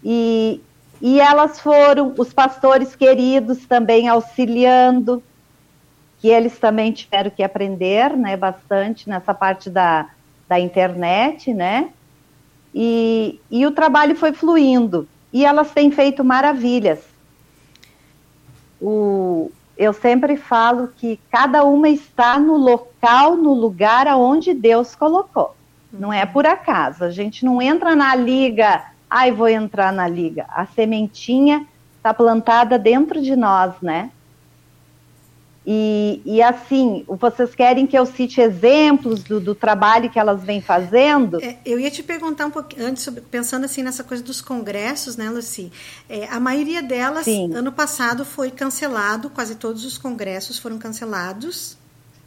E, 0.03 0.61
e 1.01 1.19
elas 1.19 1.59
foram, 1.59 2.13
os 2.17 2.33
pastores 2.33 2.95
queridos 2.95 3.65
também 3.65 4.07
auxiliando, 4.07 5.21
que 6.19 6.29
eles 6.29 6.57
também 6.59 6.91
tiveram 6.91 7.31
que 7.31 7.43
aprender, 7.43 8.15
né, 8.15 8.38
bastante 8.38 9.09
nessa 9.09 9.33
parte 9.33 9.69
da, 9.69 10.09
da 10.47 10.59
internet, 10.59 11.53
né, 11.53 11.89
e, 12.73 13.39
e 13.50 13.65
o 13.65 13.71
trabalho 13.71 14.15
foi 14.15 14.31
fluindo, 14.31 15.07
e 15.33 15.45
elas 15.45 15.71
têm 15.71 15.91
feito 15.91 16.23
maravilhas. 16.23 17.00
O, 18.79 19.51
eu 19.81 19.93
sempre 19.93 20.38
falo 20.38 20.89
que 20.95 21.19
cada 21.31 21.63
uma 21.63 21.89
está 21.89 22.38
no 22.38 22.55
local, 22.55 23.35
no 23.35 23.51
lugar 23.51 24.07
aonde 24.07 24.53
Deus 24.53 24.93
colocou. 24.93 25.55
Não 25.91 26.13
é 26.13 26.23
por 26.23 26.45
acaso. 26.45 27.03
A 27.03 27.09
gente 27.09 27.43
não 27.43 27.59
entra 27.59 27.95
na 27.95 28.13
liga, 28.13 28.83
ai, 29.09 29.31
vou 29.31 29.47
entrar 29.50 29.91
na 29.91 30.07
liga. 30.07 30.45
A 30.50 30.67
sementinha 30.67 31.65
está 31.97 32.13
plantada 32.13 32.77
dentro 32.77 33.19
de 33.23 33.35
nós, 33.35 33.73
né? 33.81 34.11
E, 35.65 36.22
e, 36.25 36.41
assim, 36.41 37.06
vocês 37.08 37.53
querem 37.53 37.86
que 37.86 37.98
eu 37.98 38.06
cite 38.06 38.41
exemplos 38.41 39.22
do, 39.22 39.39
do 39.39 39.53
trabalho 39.53 40.10
que 40.10 40.18
elas 40.18 40.44
vêm 40.44 40.60
fazendo? 40.60 41.39
É, 41.39 41.58
eu 41.63 41.80
ia 41.80 41.91
te 41.91 42.01
perguntar 42.01 42.48
um 42.48 42.51
pouquinho 42.51 42.88
antes, 42.88 43.03
sobre, 43.03 43.22
pensando 43.22 43.65
assim 43.65 43.84
nessa 43.84 44.03
coisa 44.03 44.24
dos 44.24 44.41
congressos, 44.41 45.15
né, 45.15 45.30
Luci? 45.30 45.72
É, 46.10 46.27
a 46.30 46.39
maioria 46.39 46.82
delas, 46.82 47.25
Sim. 47.25 47.53
ano 47.53 47.72
passado, 47.72 48.25
foi 48.25 48.50
cancelado, 48.50 49.30
quase 49.30 49.53
todos 49.53 49.86
os 49.86 50.00
congressos 50.00 50.58
foram 50.58 50.80
cancelados, 50.80 51.77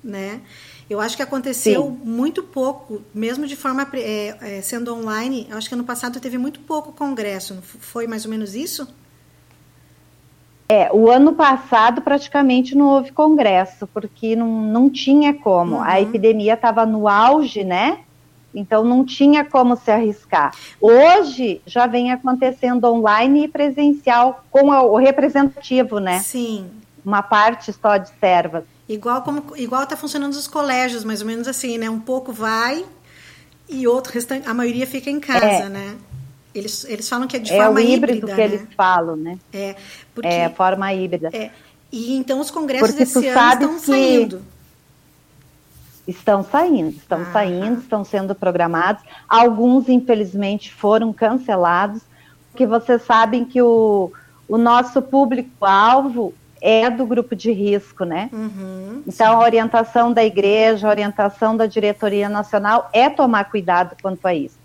né? 0.02 0.40
Eu 0.88 1.00
acho 1.00 1.16
que 1.16 1.22
aconteceu 1.22 1.82
Sim. 1.82 2.08
muito 2.08 2.42
pouco, 2.42 3.02
mesmo 3.12 3.46
de 3.46 3.56
forma 3.56 3.88
é, 3.94 4.58
é, 4.58 4.62
sendo 4.62 4.94
online. 4.94 5.48
Eu 5.50 5.56
acho 5.56 5.68
que 5.68 5.74
ano 5.74 5.84
passado 5.84 6.20
teve 6.20 6.38
muito 6.38 6.60
pouco 6.60 6.92
congresso. 6.92 7.58
Foi 7.62 8.06
mais 8.06 8.24
ou 8.24 8.30
menos 8.30 8.54
isso? 8.54 8.86
É, 10.74 10.90
o 10.92 11.08
ano 11.08 11.34
passado 11.34 12.02
praticamente 12.02 12.74
não 12.74 12.86
houve 12.86 13.12
congresso, 13.12 13.86
porque 13.86 14.34
não, 14.34 14.48
não 14.48 14.90
tinha 14.90 15.32
como. 15.32 15.76
Uhum. 15.76 15.82
A 15.82 16.00
epidemia 16.00 16.54
estava 16.54 16.84
no 16.84 17.06
auge, 17.06 17.62
né? 17.62 18.00
Então 18.52 18.82
não 18.82 19.04
tinha 19.04 19.44
como 19.44 19.76
se 19.76 19.90
arriscar. 19.92 20.52
Hoje 20.80 21.60
já 21.64 21.86
vem 21.86 22.10
acontecendo 22.10 22.84
online 22.86 23.44
e 23.44 23.48
presencial 23.48 24.44
com 24.50 24.68
o 24.68 24.96
representativo, 24.96 26.00
né? 26.00 26.18
Sim. 26.18 26.68
Uma 27.04 27.22
parte 27.22 27.72
só 27.72 27.96
de 27.96 28.10
servas. 28.18 28.64
Igual 28.88 29.22
como 29.22 29.56
igual 29.56 29.84
está 29.84 29.96
funcionando 29.96 30.32
os 30.32 30.48
colégios, 30.48 31.04
mais 31.04 31.20
ou 31.20 31.26
menos 31.28 31.46
assim, 31.46 31.78
né? 31.78 31.88
Um 31.88 32.00
pouco 32.00 32.32
vai 32.32 32.84
e 33.68 33.86
outro 33.86 34.12
restante, 34.12 34.48
a 34.48 34.52
maioria 34.52 34.88
fica 34.88 35.08
em 35.08 35.20
casa, 35.20 35.46
é. 35.46 35.68
né? 35.68 35.96
Eles, 36.54 36.84
eles 36.84 37.08
falam 37.08 37.26
que 37.26 37.36
é 37.36 37.40
de 37.40 37.52
é 37.52 37.56
forma 37.56 37.80
o 37.80 37.82
híbrido 37.82 38.18
híbrida, 38.18 38.26
que 38.34 38.40
né? 38.40 38.44
eles 38.44 38.68
falam, 38.76 39.16
né? 39.16 39.38
É, 39.52 39.74
porque, 40.14 40.28
é 40.28 40.48
forma 40.48 40.92
híbrida. 40.92 41.30
É, 41.32 41.50
e 41.90 42.16
então 42.16 42.40
os 42.40 42.50
congressos 42.50 42.88
porque 42.88 43.02
esse 43.02 43.28
ano 43.28 43.76
estão 43.76 43.78
saindo. 43.78 44.42
Estão 46.06 46.44
saindo, 46.44 46.90
estão 46.90 47.22
ah. 47.22 47.32
saindo, 47.32 47.80
estão 47.80 48.04
sendo 48.04 48.34
programados. 48.34 49.02
Alguns, 49.28 49.88
infelizmente, 49.88 50.72
foram 50.72 51.12
cancelados, 51.12 52.02
porque 52.50 52.66
vocês 52.66 53.02
sabem 53.02 53.44
que 53.44 53.60
o, 53.60 54.12
o 54.46 54.58
nosso 54.58 55.00
público-alvo 55.00 56.34
é 56.60 56.88
do 56.88 57.04
grupo 57.04 57.34
de 57.34 57.50
risco, 57.52 58.04
né? 58.04 58.30
Uhum, 58.32 59.02
então, 59.06 59.12
sim. 59.12 59.34
a 59.34 59.38
orientação 59.38 60.12
da 60.12 60.24
igreja, 60.24 60.86
a 60.86 60.90
orientação 60.90 61.56
da 61.56 61.66
diretoria 61.66 62.28
nacional 62.28 62.88
é 62.92 63.10
tomar 63.10 63.44
cuidado 63.44 63.96
quanto 64.00 64.26
a 64.26 64.34
isso. 64.34 64.58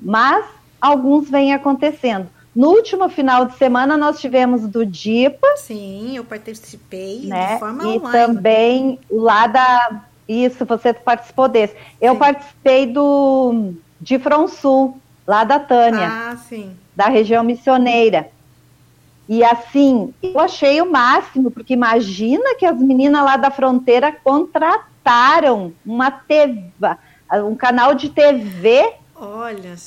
Mas 0.00 0.44
alguns 0.84 1.30
vêm 1.30 1.52
acontecendo. 1.52 2.28
No 2.54 2.68
último 2.68 3.08
final 3.08 3.46
de 3.46 3.56
semana 3.56 3.96
nós 3.96 4.20
tivemos 4.20 4.68
do 4.68 4.86
DIPA. 4.86 5.56
Sim, 5.56 6.16
eu 6.16 6.24
participei 6.24 7.22
né? 7.24 7.54
de 7.54 7.58
forma 7.58 7.82
e 7.82 7.98
online. 7.98 8.08
E 8.08 8.12
também 8.12 9.00
lá 9.10 9.46
da 9.46 10.02
isso, 10.28 10.64
você 10.64 10.92
participou 10.94 11.48
desse. 11.48 11.74
Eu 12.00 12.14
sim. 12.14 12.18
participei 12.18 12.86
do 12.86 13.74
de 14.00 14.20
Sul, 14.48 14.98
lá 15.26 15.44
da 15.44 15.58
Tânia. 15.58 16.08
Ah, 16.10 16.36
sim. 16.36 16.76
Da 16.94 17.06
região 17.06 17.42
missioneira. 17.42 18.30
E 19.28 19.42
assim, 19.42 20.12
eu 20.22 20.38
achei 20.38 20.80
o 20.80 20.90
máximo, 20.90 21.50
porque 21.50 21.72
imagina 21.72 22.54
que 22.56 22.66
as 22.66 22.78
meninas 22.78 23.24
lá 23.24 23.36
da 23.36 23.50
fronteira 23.50 24.12
contrataram 24.12 25.72
uma 25.84 26.10
TV, 26.10 26.62
um 27.46 27.54
canal 27.54 27.94
de 27.94 28.10
TV 28.10 28.94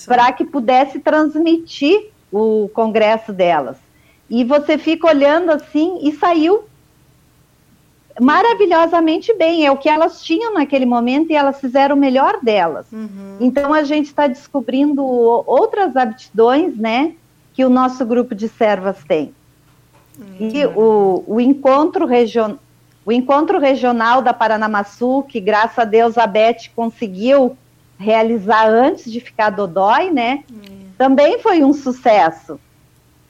para 0.05 0.31
que 0.31 0.45
pudesse 0.45 0.99
transmitir 0.99 2.09
o 2.31 2.69
congresso 2.73 3.31
delas. 3.31 3.77
E 4.29 4.43
você 4.43 4.77
fica 4.77 5.07
olhando 5.07 5.51
assim 5.51 5.99
e 6.01 6.11
saiu 6.13 6.63
maravilhosamente 8.19 9.33
bem. 9.33 9.65
É 9.65 9.71
o 9.71 9.77
que 9.77 9.89
elas 9.89 10.23
tinham 10.23 10.53
naquele 10.53 10.85
momento 10.85 11.31
e 11.31 11.35
elas 11.35 11.59
fizeram 11.59 11.95
o 11.95 11.99
melhor 11.99 12.39
delas. 12.41 12.85
Uhum. 12.91 13.37
Então 13.39 13.73
a 13.73 13.83
gente 13.83 14.07
está 14.07 14.27
descobrindo 14.27 15.03
outras 15.03 15.95
aptidões, 15.95 16.75
né, 16.77 17.13
que 17.53 17.63
o 17.63 17.69
nosso 17.69 18.05
grupo 18.05 18.35
de 18.35 18.49
servas 18.49 18.97
tem. 19.07 19.33
Uhum. 20.17 20.49
E 20.53 20.65
o, 20.65 21.23
o 21.27 21.39
encontro 21.39 22.05
regional 22.05 22.59
o 23.07 23.11
encontro 23.13 23.57
regional 23.57 24.21
da 24.21 24.33
Paranamaçu, 24.33 25.23
que 25.29 25.39
graças 25.39 25.79
a 25.79 25.85
Deus 25.85 26.17
a 26.17 26.27
Beth 26.27 26.67
conseguiu 26.75 27.57
realizar 27.97 28.67
antes 28.67 29.11
de 29.11 29.19
ficar 29.19 29.49
dodói, 29.49 30.11
né? 30.11 30.43
Hum. 30.51 30.87
Também 30.97 31.39
foi 31.39 31.63
um 31.63 31.73
sucesso. 31.73 32.59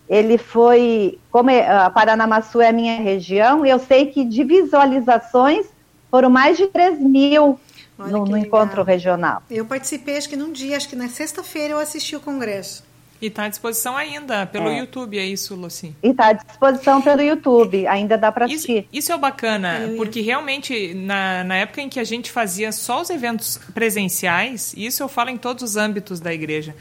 Ele 0.09 0.37
foi, 0.37 1.19
como 1.31 1.49
é, 1.49 1.67
a 1.69 1.89
Paranamaçu 1.89 2.61
é 2.61 2.69
a 2.69 2.73
minha 2.73 2.99
região, 3.01 3.65
eu 3.65 3.77
sei 3.77 4.05
que 4.05 4.23
de 4.23 4.43
visualizações 4.43 5.67
foram 6.09 6.29
mais 6.29 6.57
de 6.57 6.67
3 6.67 6.99
mil 6.99 7.59
no, 7.97 8.25
no 8.25 8.37
encontro 8.37 8.83
regional. 8.83 9.41
Eu 9.49 9.65
participei, 9.65 10.17
acho 10.17 10.29
que 10.29 10.37
num 10.37 10.51
dia, 10.51 10.77
acho 10.77 10.87
que 10.87 10.95
na 10.95 11.09
sexta-feira 11.09 11.73
eu 11.73 11.79
assisti 11.79 12.15
o 12.15 12.21
congresso. 12.21 12.86
E 13.21 13.27
está 13.27 13.45
à 13.45 13.49
disposição 13.49 13.97
ainda 13.97 14.45
pelo 14.45 14.69
é. 14.69 14.79
YouTube, 14.79 15.17
é 15.17 15.25
isso, 15.25 15.55
Luci? 15.55 15.95
E 16.03 16.09
está 16.09 16.27
à 16.27 16.33
disposição 16.33 17.01
pelo 17.01 17.21
YouTube, 17.21 17.87
ainda 17.87 18.17
dá 18.17 18.31
para 18.31 18.45
assistir. 18.45 18.87
Isso 18.91 19.11
é 19.11 19.17
bacana, 19.17 19.91
porque 19.97 20.21
realmente, 20.21 20.93
na, 20.93 21.43
na 21.43 21.55
época 21.55 21.81
em 21.81 21.89
que 21.89 21.99
a 21.99 22.03
gente 22.03 22.31
fazia 22.31 22.71
só 22.71 23.01
os 23.01 23.09
eventos 23.09 23.59
presenciais, 23.73 24.73
isso 24.77 25.01
eu 25.01 25.07
falo 25.07 25.29
em 25.29 25.37
todos 25.37 25.63
os 25.63 25.75
âmbitos 25.75 26.19
da 26.19 26.33
igreja, 26.33 26.75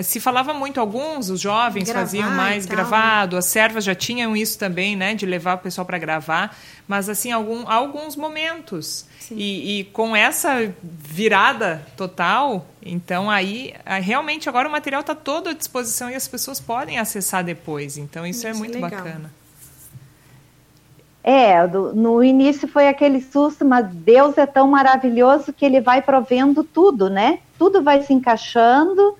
se 0.00 0.20
falava 0.20 0.54
muito, 0.54 0.80
alguns, 0.80 1.28
os 1.28 1.40
jovens 1.40 1.84
gravar 1.84 2.00
faziam 2.00 2.30
mais 2.30 2.64
gravado, 2.64 3.36
as 3.36 3.44
servas 3.44 3.84
já 3.84 3.94
tinham 3.94 4.34
isso 4.34 4.58
também, 4.58 4.96
né, 4.96 5.14
de 5.14 5.26
levar 5.26 5.56
o 5.56 5.58
pessoal 5.58 5.84
para 5.84 5.98
gravar, 5.98 6.56
mas 6.88 7.10
assim, 7.10 7.30
algum, 7.30 7.68
alguns 7.68 8.16
momentos. 8.16 9.04
E, 9.30 9.80
e, 9.80 9.84
com 9.84 10.16
essa 10.16 10.72
virada 10.82 11.86
total, 11.96 12.66
então 12.82 13.30
aí 13.30 13.74
realmente 14.02 14.48
agora 14.48 14.68
o 14.68 14.72
material 14.72 15.00
está 15.00 15.14
todo 15.14 15.50
à 15.50 15.52
disposição 15.52 16.10
e 16.10 16.14
as 16.14 16.26
pessoas 16.26 16.58
podem 16.58 16.98
acessar 16.98 17.44
depois. 17.44 17.96
Então 17.96 18.26
isso, 18.26 18.46
é 18.46 18.50
isso 18.50 18.58
é 18.58 18.60
muito 18.60 18.78
bacana. 18.78 19.32
É, 21.24 21.66
do, 21.68 21.94
no 21.94 22.22
início 22.22 22.66
foi 22.66 22.88
aquele 22.88 23.20
susto, 23.20 23.64
mas 23.64 23.86
Deus 23.94 24.36
é 24.36 24.44
tão 24.44 24.66
maravilhoso 24.68 25.52
que 25.52 25.64
ele 25.64 25.80
vai 25.80 26.02
provendo 26.02 26.64
tudo, 26.64 27.08
né? 27.08 27.38
Tudo 27.56 27.82
vai 27.82 28.02
se 28.02 28.12
encaixando 28.12 29.16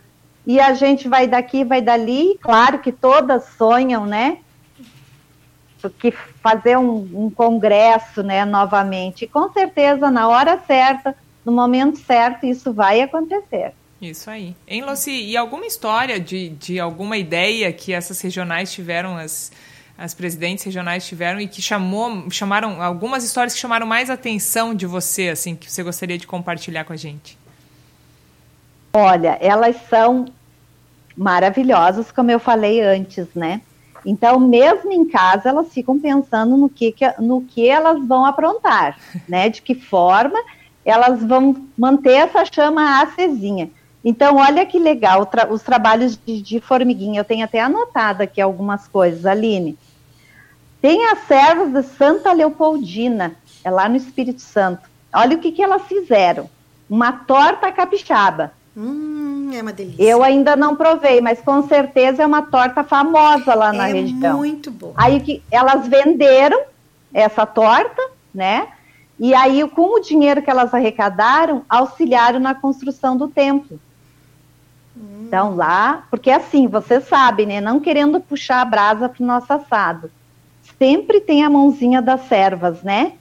e 0.46 0.60
a 0.60 0.74
gente 0.74 1.08
vai 1.08 1.26
daqui, 1.26 1.64
vai 1.64 1.80
dali. 1.80 2.38
Claro 2.40 2.78
que 2.80 2.90
todas 2.90 3.44
sonham, 3.56 4.06
né? 4.06 4.38
Que 5.98 6.10
fazer 6.10 6.76
um, 6.78 7.08
um 7.12 7.30
congresso, 7.30 8.22
né, 8.22 8.44
novamente. 8.44 9.24
E 9.24 9.28
com 9.28 9.52
certeza, 9.52 10.10
na 10.10 10.28
hora 10.28 10.60
certa, 10.66 11.16
no 11.44 11.52
momento 11.52 11.98
certo, 11.98 12.46
isso 12.46 12.72
vai 12.72 13.00
acontecer. 13.00 13.72
Isso 14.00 14.30
aí. 14.30 14.54
Hein, 14.66 14.84
Lucy? 14.84 15.10
E 15.10 15.36
alguma 15.36 15.66
história 15.66 16.18
de, 16.18 16.50
de 16.50 16.80
alguma 16.80 17.16
ideia 17.16 17.72
que 17.72 17.92
essas 17.92 18.20
regionais 18.20 18.72
tiveram, 18.72 19.16
as, 19.16 19.52
as 19.96 20.12
presidentes 20.12 20.64
regionais 20.64 21.06
tiveram 21.06 21.40
e 21.40 21.46
que 21.46 21.62
chamou, 21.62 22.28
chamaram 22.30 22.82
algumas 22.82 23.22
histórias 23.22 23.54
que 23.54 23.60
chamaram 23.60 23.86
mais 23.86 24.10
atenção 24.10 24.74
de 24.74 24.86
você, 24.86 25.28
assim, 25.28 25.54
que 25.54 25.70
você 25.70 25.84
gostaria 25.84 26.18
de 26.18 26.26
compartilhar 26.26 26.84
com 26.84 26.92
a 26.92 26.96
gente? 26.96 27.38
Olha, 28.94 29.38
elas 29.40 29.76
são 29.88 30.26
maravilhosas, 31.16 32.10
como 32.12 32.30
eu 32.30 32.38
falei 32.38 32.80
antes, 32.80 33.26
né? 33.34 33.62
Então, 34.04 34.38
mesmo 34.38 34.92
em 34.92 35.08
casa, 35.08 35.48
elas 35.48 35.72
ficam 35.72 35.98
pensando 35.98 36.56
no 36.56 36.68
que, 36.68 36.92
que, 36.92 37.08
no 37.20 37.42
que 37.42 37.68
elas 37.68 38.04
vão 38.06 38.24
aprontar, 38.24 38.98
né? 39.28 39.48
De 39.48 39.62
que 39.62 39.74
forma 39.74 40.38
elas 40.84 41.22
vão 41.22 41.68
manter 41.78 42.14
essa 42.14 42.44
chama 42.44 43.00
acesinha. 43.00 43.70
Então, 44.04 44.36
olha 44.36 44.66
que 44.66 44.78
legal 44.78 45.24
tra 45.24 45.50
os 45.50 45.62
trabalhos 45.62 46.16
de, 46.16 46.42
de, 46.42 46.60
formiguinha. 46.60 47.20
Eu 47.20 47.24
tenho 47.24 47.44
até 47.44 47.60
anotado 47.60 48.22
aqui 48.22 48.40
algumas 48.40 48.88
coisas, 48.88 49.24
Aline. 49.24 49.78
Tem 50.80 51.06
as 51.06 51.20
servas 51.20 51.72
de 51.72 51.82
Santa 51.94 52.32
Leopoldina, 52.32 53.36
é 53.62 53.70
lá 53.70 53.88
no 53.88 53.96
Espírito 53.96 54.42
Santo. 54.42 54.90
Olha 55.14 55.36
o 55.36 55.40
que, 55.40 55.52
que 55.52 55.62
elas 55.62 55.82
fizeram. 55.82 56.50
Uma 56.90 57.12
torta 57.12 57.70
capixaba. 57.70 58.52
Hum, 58.76 59.50
é 59.52 59.60
uma 59.60 59.72
delícia. 59.72 60.02
Eu 60.02 60.22
ainda 60.22 60.56
não 60.56 60.74
provei, 60.74 61.20
mas 61.20 61.40
com 61.40 61.66
certeza 61.68 62.22
é 62.22 62.26
uma 62.26 62.42
torta 62.42 62.82
famosa 62.82 63.54
lá 63.54 63.72
na 63.72 63.88
é 63.88 63.92
região. 63.92 64.38
Muito 64.38 64.70
boa. 64.70 64.94
Aí 64.96 65.20
que 65.20 65.42
elas 65.50 65.86
venderam 65.86 66.60
essa 67.12 67.44
torta, 67.44 68.02
né? 68.34 68.68
E 69.18 69.34
aí, 69.34 69.68
com 69.68 69.94
o 69.94 70.00
dinheiro 70.00 70.42
que 70.42 70.50
elas 70.50 70.72
arrecadaram, 70.72 71.64
auxiliaram 71.68 72.40
na 72.40 72.54
construção 72.54 73.16
do 73.16 73.28
templo. 73.28 73.78
Hum. 74.96 75.24
Então, 75.26 75.54
lá, 75.54 76.06
porque 76.10 76.30
assim, 76.30 76.66
você 76.66 77.00
sabe, 77.00 77.46
né? 77.46 77.60
Não 77.60 77.78
querendo 77.78 78.18
puxar 78.20 78.62
a 78.62 78.64
brasa 78.64 79.08
para 79.08 79.22
o 79.22 79.26
nosso 79.26 79.52
assado. 79.52 80.10
Sempre 80.78 81.20
tem 81.20 81.44
a 81.44 81.50
mãozinha 81.50 82.00
das 82.00 82.22
servas, 82.26 82.82
né? 82.82 83.12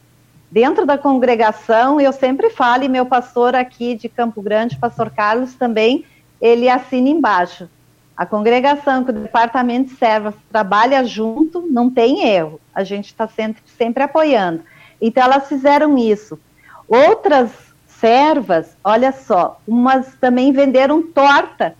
Dentro 0.51 0.85
da 0.85 0.97
congregação, 0.97 2.01
eu 2.01 2.11
sempre 2.11 2.49
falo, 2.49 2.83
e 2.83 2.89
meu 2.89 3.05
pastor 3.05 3.55
aqui 3.55 3.95
de 3.95 4.09
Campo 4.09 4.41
Grande, 4.41 4.77
pastor 4.77 5.09
Carlos, 5.09 5.53
também, 5.55 6.03
ele 6.41 6.67
assina 6.67 7.07
embaixo. 7.07 7.69
A 8.17 8.25
congregação 8.25 9.05
que 9.05 9.11
o 9.11 9.13
departamento 9.13 9.91
de 9.91 9.95
servas 9.95 10.35
trabalha 10.51 11.05
junto, 11.05 11.65
não 11.71 11.89
tem 11.89 12.27
erro. 12.27 12.59
A 12.75 12.83
gente 12.83 13.05
está 13.05 13.29
sempre, 13.29 13.61
sempre 13.77 14.03
apoiando. 14.03 14.61
Então, 14.99 15.23
elas 15.23 15.47
fizeram 15.47 15.97
isso. 15.97 16.37
Outras 16.85 17.49
servas, 17.87 18.75
olha 18.83 19.13
só, 19.13 19.57
umas 19.65 20.15
também 20.15 20.51
venderam 20.51 21.01
torta 21.01 21.75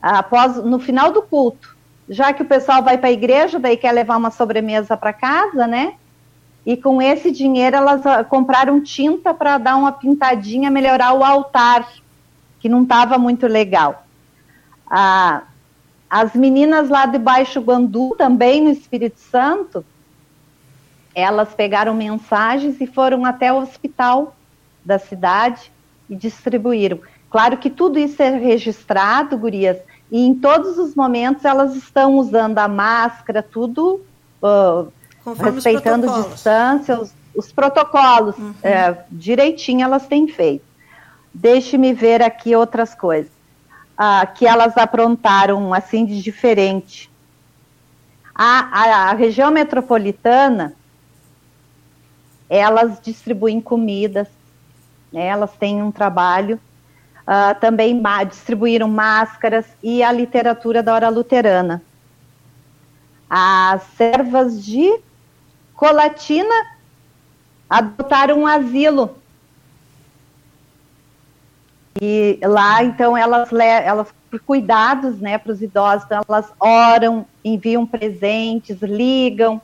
após 0.00 0.56
no 0.56 0.78
final 0.78 1.10
do 1.10 1.22
culto. 1.22 1.76
Já 2.08 2.32
que 2.32 2.42
o 2.42 2.46
pessoal 2.46 2.80
vai 2.80 2.96
para 2.96 3.08
a 3.08 3.12
igreja, 3.12 3.58
daí 3.58 3.76
quer 3.76 3.90
levar 3.90 4.16
uma 4.16 4.30
sobremesa 4.30 4.96
para 4.96 5.12
casa, 5.12 5.66
né? 5.66 5.94
E 6.64 6.76
com 6.76 7.02
esse 7.02 7.30
dinheiro 7.30 7.76
elas 7.76 8.06
ah, 8.06 8.22
compraram 8.22 8.80
tinta 8.80 9.34
para 9.34 9.58
dar 9.58 9.76
uma 9.76 9.92
pintadinha, 9.92 10.70
melhorar 10.70 11.12
o 11.12 11.24
altar, 11.24 11.88
que 12.60 12.68
não 12.68 12.84
estava 12.84 13.18
muito 13.18 13.46
legal. 13.46 14.04
Ah, 14.88 15.42
as 16.08 16.34
meninas 16.34 16.88
lá 16.88 17.06
de 17.06 17.18
Baixo 17.18 17.60
Guandu, 17.60 18.14
também 18.16 18.60
no 18.60 18.70
Espírito 18.70 19.18
Santo, 19.18 19.84
elas 21.14 21.54
pegaram 21.54 21.94
mensagens 21.94 22.80
e 22.80 22.86
foram 22.86 23.24
até 23.24 23.52
o 23.52 23.58
hospital 23.58 24.34
da 24.84 24.98
cidade 24.98 25.72
e 26.08 26.14
distribuíram. 26.14 27.00
Claro 27.30 27.56
que 27.56 27.70
tudo 27.70 27.98
isso 27.98 28.22
é 28.22 28.36
registrado, 28.36 29.38
gurias, 29.38 29.78
e 30.10 30.20
em 30.20 30.34
todos 30.34 30.76
os 30.76 30.94
momentos 30.94 31.44
elas 31.44 31.74
estão 31.74 32.16
usando 32.16 32.58
a 32.58 32.68
máscara, 32.68 33.42
tudo 33.42 34.04
uh, 34.42 34.92
Conforme 35.24 35.54
respeitando 35.54 36.28
distância, 36.28 37.00
os, 37.00 37.14
os 37.34 37.52
protocolos 37.52 38.36
uhum. 38.36 38.54
é, 38.62 38.96
direitinho 39.10 39.84
elas 39.84 40.06
têm 40.06 40.26
feito. 40.28 40.64
Deixe-me 41.32 41.94
ver 41.94 42.22
aqui 42.22 42.54
outras 42.54 42.94
coisas 42.94 43.30
ah, 43.96 44.26
que 44.26 44.46
elas 44.46 44.76
aprontaram 44.76 45.72
assim 45.72 46.04
de 46.04 46.20
diferente. 46.20 47.10
A, 48.34 48.80
a, 48.80 49.10
a, 49.10 49.14
região 49.14 49.50
metropolitana, 49.50 50.74
elas 52.48 53.00
distribuem 53.00 53.60
comidas, 53.60 54.26
né, 55.12 55.26
elas 55.26 55.52
têm 55.52 55.82
um 55.82 55.92
trabalho, 55.92 56.58
uh, 57.22 57.58
também 57.60 58.02
distribuíram 58.28 58.88
máscaras 58.88 59.66
e 59.82 60.02
a 60.02 60.10
literatura 60.10 60.82
da 60.82 60.94
hora 60.94 61.08
luterana. 61.08 61.82
As 63.28 63.82
servas 63.96 64.64
de 64.64 65.00
Colatina 65.74 66.54
adotaram 67.68 68.40
um 68.40 68.46
asilo. 68.46 69.16
E 72.00 72.38
lá, 72.42 72.82
então, 72.82 73.16
elas, 73.16 73.52
elas 73.52 74.08
por 74.30 74.40
cuidados 74.40 75.20
né, 75.20 75.36
para 75.36 75.52
os 75.52 75.60
idosos, 75.60 76.04
então, 76.04 76.22
elas 76.26 76.50
oram, 76.58 77.26
enviam 77.44 77.86
presentes, 77.86 78.80
ligam 78.80 79.60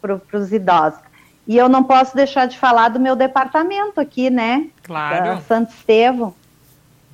para 0.00 0.20
os 0.32 0.52
idosos. 0.52 0.98
E 1.46 1.56
eu 1.56 1.68
não 1.68 1.84
posso 1.84 2.16
deixar 2.16 2.46
de 2.46 2.58
falar 2.58 2.88
do 2.88 2.98
meu 2.98 3.14
departamento 3.14 4.00
aqui, 4.00 4.30
né? 4.30 4.68
Claro. 4.82 5.40
Santo 5.42 5.72
Estevão. 5.72 6.34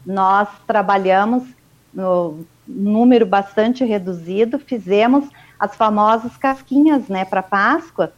Nós 0.07 0.49
trabalhamos 0.67 1.45
no 1.93 2.47
número 2.67 3.27
bastante 3.27 3.85
reduzido, 3.85 4.59
fizemos 4.59 5.29
as 5.61 5.77
famosas 5.77 6.37
casquinhas, 6.39 7.07
né, 7.09 7.27
para 7.27 7.43
Páscoa, 7.43 8.15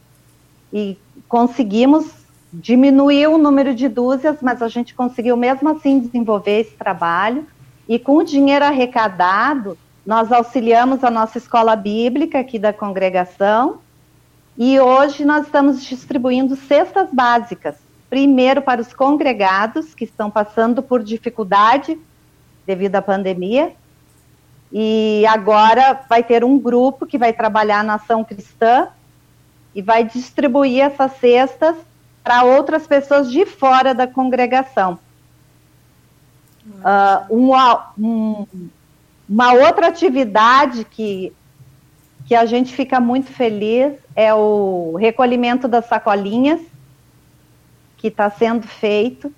e 0.71 0.97
conseguimos 1.27 2.23
diminuir 2.53 3.27
o 3.27 3.37
número 3.37 3.75
de 3.75 3.89
dúzias, 3.89 4.37
mas 4.41 4.61
a 4.61 4.69
gente 4.69 4.95
conseguiu 4.95 5.35
mesmo 5.35 5.69
assim 5.69 5.99
desenvolver 5.99 6.61
esse 6.61 6.75
trabalho. 6.75 7.45
E 7.89 7.99
com 7.99 8.17
o 8.17 8.23
dinheiro 8.23 8.63
arrecadado, 8.63 9.77
nós 10.05 10.31
auxiliamos 10.31 11.03
a 11.03 11.11
nossa 11.11 11.37
escola 11.37 11.75
bíblica 11.75 12.39
aqui 12.39 12.57
da 12.57 12.71
congregação. 12.71 13.79
E 14.57 14.79
hoje 14.79 15.25
nós 15.25 15.45
estamos 15.45 15.83
distribuindo 15.83 16.55
cestas 16.55 17.09
básicas. 17.11 17.75
Primeiro 18.09 18.61
para 18.61 18.81
os 18.81 18.93
congregados 18.93 19.93
que 19.93 20.05
estão 20.05 20.29
passando 20.29 20.81
por 20.81 21.03
dificuldade 21.03 21.99
devido 22.65 22.95
à 22.95 23.01
pandemia. 23.01 23.73
E 24.75 25.23
agora 25.27 26.01
vai 26.09 26.23
ter 26.23 26.43
um 26.43 26.57
grupo 26.57 27.05
que 27.05 27.15
vai 27.15 27.31
trabalhar 27.31 27.83
na 27.83 27.93
ação 27.93 28.23
cristã 28.23 28.87
e 29.75 29.83
vai 29.83 30.03
distribuir 30.03 30.81
essas 30.81 31.11
cestas 31.17 31.75
para 32.23 32.43
outras 32.43 32.87
pessoas 32.87 33.31
de 33.31 33.45
fora 33.45 33.93
da 33.93 34.07
congregação. 34.07 34.97
Uh, 36.65 37.35
uma, 37.49 37.93
um, 37.99 38.47
uma 39.29 39.53
outra 39.53 39.87
atividade 39.89 40.85
que, 40.85 41.31
que 42.25 42.33
a 42.33 42.45
gente 42.45 42.73
fica 42.73 42.99
muito 42.99 43.31
feliz 43.31 43.93
é 44.15 44.33
o 44.33 44.95
recolhimento 44.95 45.67
das 45.67 45.85
sacolinhas, 45.85 46.61
que 47.97 48.07
está 48.07 48.27
sendo 48.29 48.67
feito. 48.67 49.31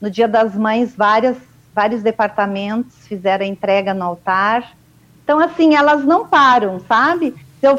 No 0.00 0.08
Dia 0.08 0.28
das 0.28 0.54
Mães, 0.54 0.94
várias, 0.94 1.36
vários 1.78 2.02
departamentos 2.02 3.06
fizeram 3.06 3.44
a 3.44 3.48
entrega 3.48 3.94
no 3.94 4.04
altar. 4.04 4.76
Então, 5.22 5.38
assim, 5.38 5.76
elas 5.76 6.04
não 6.04 6.26
param, 6.26 6.80
sabe? 6.80 7.36
Se 7.60 7.68
eu 7.68 7.78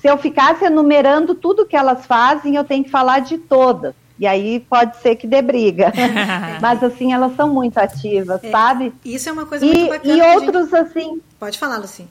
se 0.00 0.08
eu 0.08 0.18
ficasse 0.18 0.64
enumerando 0.64 1.34
tudo 1.34 1.66
que 1.66 1.76
elas 1.76 2.04
fazem, 2.04 2.56
eu 2.56 2.64
tenho 2.64 2.82
que 2.82 2.90
falar 2.90 3.20
de 3.20 3.38
todas. 3.38 3.94
E 4.18 4.26
aí 4.26 4.60
pode 4.60 4.96
ser 4.96 5.14
que 5.14 5.26
dê 5.26 5.40
briga. 5.40 5.92
Mas 6.60 6.82
assim, 6.82 7.12
elas 7.12 7.36
são 7.36 7.48
muito 7.52 7.78
ativas, 7.78 8.42
é, 8.42 8.50
sabe? 8.50 8.92
Isso 9.04 9.28
é 9.28 9.32
uma 9.32 9.46
coisa 9.46 9.64
e, 9.64 9.68
muito 9.68 9.88
bacana. 9.90 10.14
E 10.14 10.34
outros, 10.34 10.70
gente... 10.70 10.76
assim. 10.76 11.22
Pode 11.38 11.58
falar, 11.58 11.76
Luci. 11.78 12.06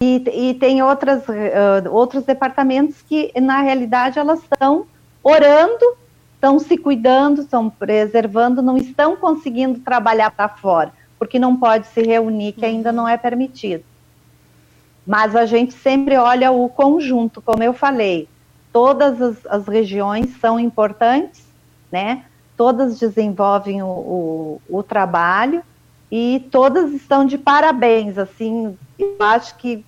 E, 0.00 0.50
e 0.50 0.54
tem 0.54 0.82
outras, 0.82 1.22
uh, 1.28 1.90
outros 1.90 2.24
departamentos 2.24 2.96
que, 3.08 3.32
na 3.40 3.62
realidade, 3.62 4.18
elas 4.18 4.40
estão 4.40 4.86
orando, 5.22 5.96
estão 6.44 6.58
se 6.58 6.76
cuidando, 6.76 7.40
estão 7.40 7.70
preservando, 7.70 8.60
não 8.60 8.76
estão 8.76 9.16
conseguindo 9.16 9.80
trabalhar 9.80 10.30
para 10.30 10.46
fora, 10.46 10.92
porque 11.18 11.38
não 11.38 11.56
pode 11.56 11.86
se 11.86 12.02
reunir, 12.02 12.52
que 12.52 12.66
ainda 12.66 12.92
não 12.92 13.08
é 13.08 13.16
permitido. 13.16 13.82
Mas 15.06 15.34
a 15.34 15.46
gente 15.46 15.72
sempre 15.72 16.18
olha 16.18 16.52
o 16.52 16.68
conjunto, 16.68 17.40
como 17.40 17.62
eu 17.62 17.72
falei. 17.72 18.28
Todas 18.70 19.22
as, 19.22 19.46
as 19.46 19.66
regiões 19.66 20.36
são 20.38 20.60
importantes, 20.60 21.46
né? 21.90 22.24
Todas 22.58 22.98
desenvolvem 22.98 23.82
o, 23.82 23.86
o, 23.86 24.60
o 24.68 24.82
trabalho 24.82 25.62
e 26.12 26.46
todas 26.50 26.92
estão 26.92 27.24
de 27.24 27.38
parabéns. 27.38 28.18
Assim, 28.18 28.76
eu 28.98 29.16
acho 29.18 29.56
que 29.56 29.82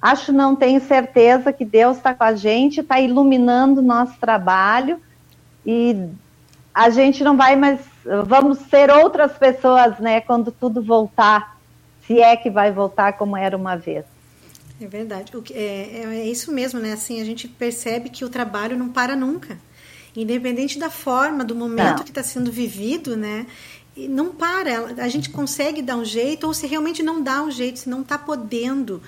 acho 0.00 0.32
não 0.32 0.56
tenho 0.56 0.80
certeza 0.80 1.52
que 1.52 1.64
Deus 1.64 1.98
está 1.98 2.14
com 2.14 2.24
a 2.24 2.34
gente, 2.34 2.80
está 2.80 2.98
iluminando 2.98 3.80
o 3.80 3.84
nosso 3.84 4.18
trabalho 4.18 4.98
e 5.64 6.08
a 6.72 6.90
gente 6.90 7.22
não 7.22 7.36
vai 7.36 7.56
mais, 7.56 7.80
vamos 8.26 8.58
ser 8.70 8.90
outras 8.90 9.32
pessoas, 9.32 9.98
né, 9.98 10.20
quando 10.20 10.50
tudo 10.50 10.82
voltar, 10.82 11.56
se 12.06 12.20
é 12.20 12.36
que 12.36 12.50
vai 12.50 12.72
voltar 12.72 13.14
como 13.14 13.36
era 13.36 13.56
uma 13.56 13.76
vez. 13.76 14.04
É 14.80 14.86
verdade. 14.86 15.36
O 15.36 15.40
que, 15.40 15.54
é, 15.54 16.02
é, 16.02 16.04
é 16.20 16.26
isso 16.26 16.52
mesmo, 16.52 16.80
né? 16.80 16.92
Assim, 16.92 17.20
a 17.20 17.24
gente 17.24 17.46
percebe 17.46 18.10
que 18.10 18.24
o 18.24 18.28
trabalho 18.28 18.76
não 18.76 18.88
para 18.88 19.14
nunca. 19.14 19.56
Independente 20.16 20.78
da 20.78 20.90
forma, 20.90 21.44
do 21.44 21.54
momento 21.54 21.98
não. 21.98 22.04
que 22.04 22.10
está 22.10 22.22
sendo 22.22 22.50
vivido, 22.50 23.16
né? 23.16 23.46
não 24.08 24.30
para. 24.30 25.02
A 25.02 25.08
gente 25.08 25.30
consegue 25.30 25.80
dar 25.80 25.96
um 25.96 26.04
jeito, 26.04 26.46
ou 26.46 26.54
se 26.54 26.66
realmente 26.66 27.02
não 27.02 27.22
dá 27.22 27.42
um 27.42 27.50
jeito, 27.50 27.78
se 27.78 27.88
não 27.88 28.02
está 28.02 28.18
podendo 28.18 29.00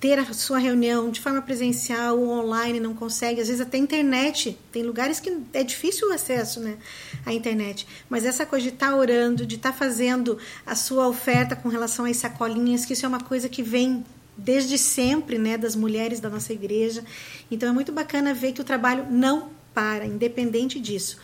ter 0.00 0.18
a 0.18 0.32
sua 0.32 0.58
reunião 0.58 1.10
de 1.10 1.20
forma 1.20 1.42
presencial 1.42 2.18
ou 2.18 2.30
online, 2.30 2.80
não 2.80 2.94
consegue, 2.94 3.42
às 3.42 3.48
vezes 3.48 3.60
até 3.60 3.76
internet. 3.76 4.58
Tem 4.72 4.82
lugares 4.82 5.20
que 5.20 5.36
é 5.52 5.62
difícil 5.62 6.08
o 6.08 6.12
acesso 6.12 6.58
né, 6.58 6.78
à 7.26 7.34
internet. 7.34 7.86
Mas 8.08 8.24
essa 8.24 8.46
coisa 8.46 8.62
de 8.66 8.72
estar 8.72 8.88
tá 8.88 8.96
orando, 8.96 9.44
de 9.44 9.56
estar 9.56 9.72
tá 9.72 9.78
fazendo 9.78 10.38
a 10.64 10.74
sua 10.74 11.06
oferta 11.06 11.54
com 11.54 11.68
relação 11.68 12.06
às 12.06 12.16
sacolinhas, 12.16 12.86
que 12.86 12.94
isso 12.94 13.04
é 13.04 13.08
uma 13.08 13.20
coisa 13.20 13.46
que 13.46 13.62
vem 13.62 14.02
desde 14.38 14.78
sempre, 14.78 15.36
né, 15.36 15.58
das 15.58 15.76
mulheres 15.76 16.18
da 16.18 16.30
nossa 16.30 16.50
igreja. 16.50 17.04
Então 17.50 17.68
é 17.68 17.72
muito 17.72 17.92
bacana 17.92 18.32
ver 18.32 18.52
que 18.52 18.60
o 18.62 18.64
trabalho 18.64 19.06
não 19.10 19.50
para, 19.74 20.06
independente 20.06 20.80
disso. 20.80 21.18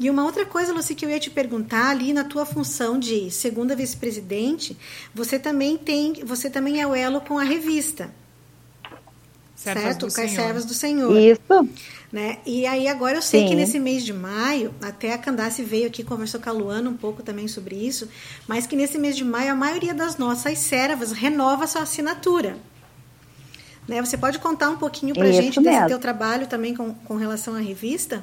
E 0.00 0.08
uma 0.08 0.24
outra 0.24 0.46
coisa, 0.46 0.72
Luci, 0.72 0.94
que 0.94 1.04
eu 1.04 1.10
ia 1.10 1.20
te 1.20 1.30
perguntar 1.30 1.90
ali 1.90 2.14
na 2.14 2.24
tua 2.24 2.46
função 2.46 2.98
de 2.98 3.30
segunda 3.30 3.76
vice-presidente, 3.76 4.76
você 5.14 5.38
também 5.38 5.76
tem, 5.76 6.14
você 6.24 6.48
também 6.48 6.80
é 6.80 6.86
o 6.86 6.94
elo 6.94 7.20
com 7.20 7.38
a 7.38 7.44
revista. 7.44 8.10
Servas 9.62 9.82
certo? 9.84 10.00
Com 10.12 10.20
as 10.20 10.30
servas 10.30 10.64
do 10.64 10.74
Senhor. 10.74 11.16
Isso. 11.16 11.68
Né? 12.12 12.38
E 12.44 12.66
aí 12.66 12.88
agora 12.88 13.16
eu 13.16 13.22
sei 13.22 13.42
Sim. 13.42 13.48
que 13.48 13.54
nesse 13.54 13.78
mês 13.78 14.04
de 14.04 14.12
maio, 14.12 14.74
até 14.82 15.14
a 15.14 15.18
Candace 15.18 15.62
veio 15.62 15.86
aqui 15.86 16.02
conversou 16.04 16.40
com 16.40 16.50
a 16.50 16.52
Luana 16.52 16.90
um 16.90 16.96
pouco 16.96 17.22
também 17.22 17.48
sobre 17.48 17.76
isso, 17.76 18.08
mas 18.46 18.66
que 18.66 18.76
nesse 18.76 18.98
mês 18.98 19.16
de 19.16 19.24
maio 19.24 19.52
a 19.52 19.54
maioria 19.54 19.94
das 19.94 20.18
nossas 20.18 20.58
servas 20.58 21.12
renova 21.12 21.66
sua 21.66 21.82
assinatura. 21.82 22.56
Né? 23.88 24.00
Você 24.04 24.18
pode 24.18 24.38
contar 24.38 24.68
um 24.70 24.76
pouquinho 24.76 25.14
pra 25.14 25.28
Isso 25.28 25.40
gente 25.40 25.60
desse 25.60 25.70
mesmo. 25.70 25.88
teu 25.88 25.98
trabalho 25.98 26.46
também 26.46 26.74
com, 26.74 26.92
com 26.92 27.16
relação 27.16 27.54
à 27.54 27.58
revista? 27.58 28.22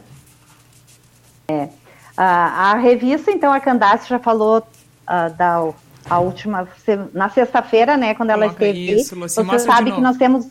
A, 2.16 2.72
a 2.72 2.76
revista, 2.76 3.32
então, 3.32 3.52
a 3.52 3.60
Candace 3.60 4.08
já 4.08 4.20
falou 4.20 4.68
ah, 5.08 5.30
da 5.30 5.74
a 6.10 6.20
última 6.20 6.68
na 7.14 7.30
sexta-feira, 7.30 7.96
né, 7.96 8.16
quando 8.16 8.32
ela 8.32 8.46
Coloca 8.48 8.66
esteve. 8.66 8.94
isso, 8.94 9.14
aqui. 9.14 9.22
Lucy, 9.22 9.44
Você 9.44 9.60
sabe 9.60 9.92
que 9.92 10.02
nós 10.02 10.18
temos 10.18 10.48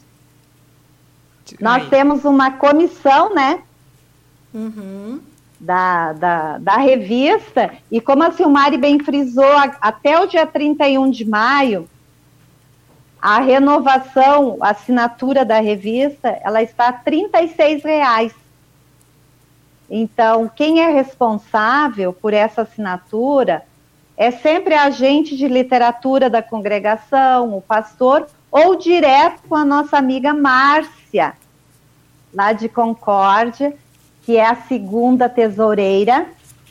nós 1.60 1.82
Aí. 1.84 1.88
temos 1.90 2.24
uma 2.24 2.52
comissão, 2.52 3.34
né, 3.34 3.60
Uhum. 4.54 5.20
da, 5.60 6.12
da, 6.12 6.58
da 6.58 6.76
revista, 6.76 7.70
e 7.90 8.00
como 8.00 8.22
a 8.22 8.30
Silmari 8.32 8.76
bem 8.78 8.98
frisou, 8.98 9.44
a- 9.56 9.76
até 9.80 10.18
o 10.20 10.26
dia 10.26 10.46
31 10.46 11.10
de 11.10 11.24
maio, 11.24 11.88
a 13.20 13.40
renovação, 13.40 14.56
a 14.60 14.70
assinatura 14.70 15.44
da 15.44 15.60
revista, 15.60 16.38
ela 16.42 16.62
está 16.62 16.88
a 16.88 16.92
36 16.92 17.82
reais. 17.82 18.32
Então, 19.90 20.50
quem 20.54 20.80
é 20.80 20.90
responsável 20.90 22.12
por 22.12 22.32
essa 22.34 22.62
assinatura 22.62 23.64
é 24.16 24.30
sempre 24.30 24.74
a 24.74 24.84
agente 24.84 25.36
de 25.36 25.48
literatura 25.48 26.28
da 26.28 26.42
congregação, 26.42 27.56
o 27.56 27.60
pastor, 27.62 28.26
ou 28.50 28.76
direto 28.76 29.40
com 29.48 29.54
a 29.54 29.64
nossa 29.64 29.96
amiga 29.96 30.34
Márcia, 30.34 31.34
lá 32.32 32.52
de 32.52 32.68
Concórdia, 32.68 33.74
que 34.24 34.36
é 34.36 34.46
a 34.46 34.54
segunda 34.56 35.28
tesoureira, 35.28 36.26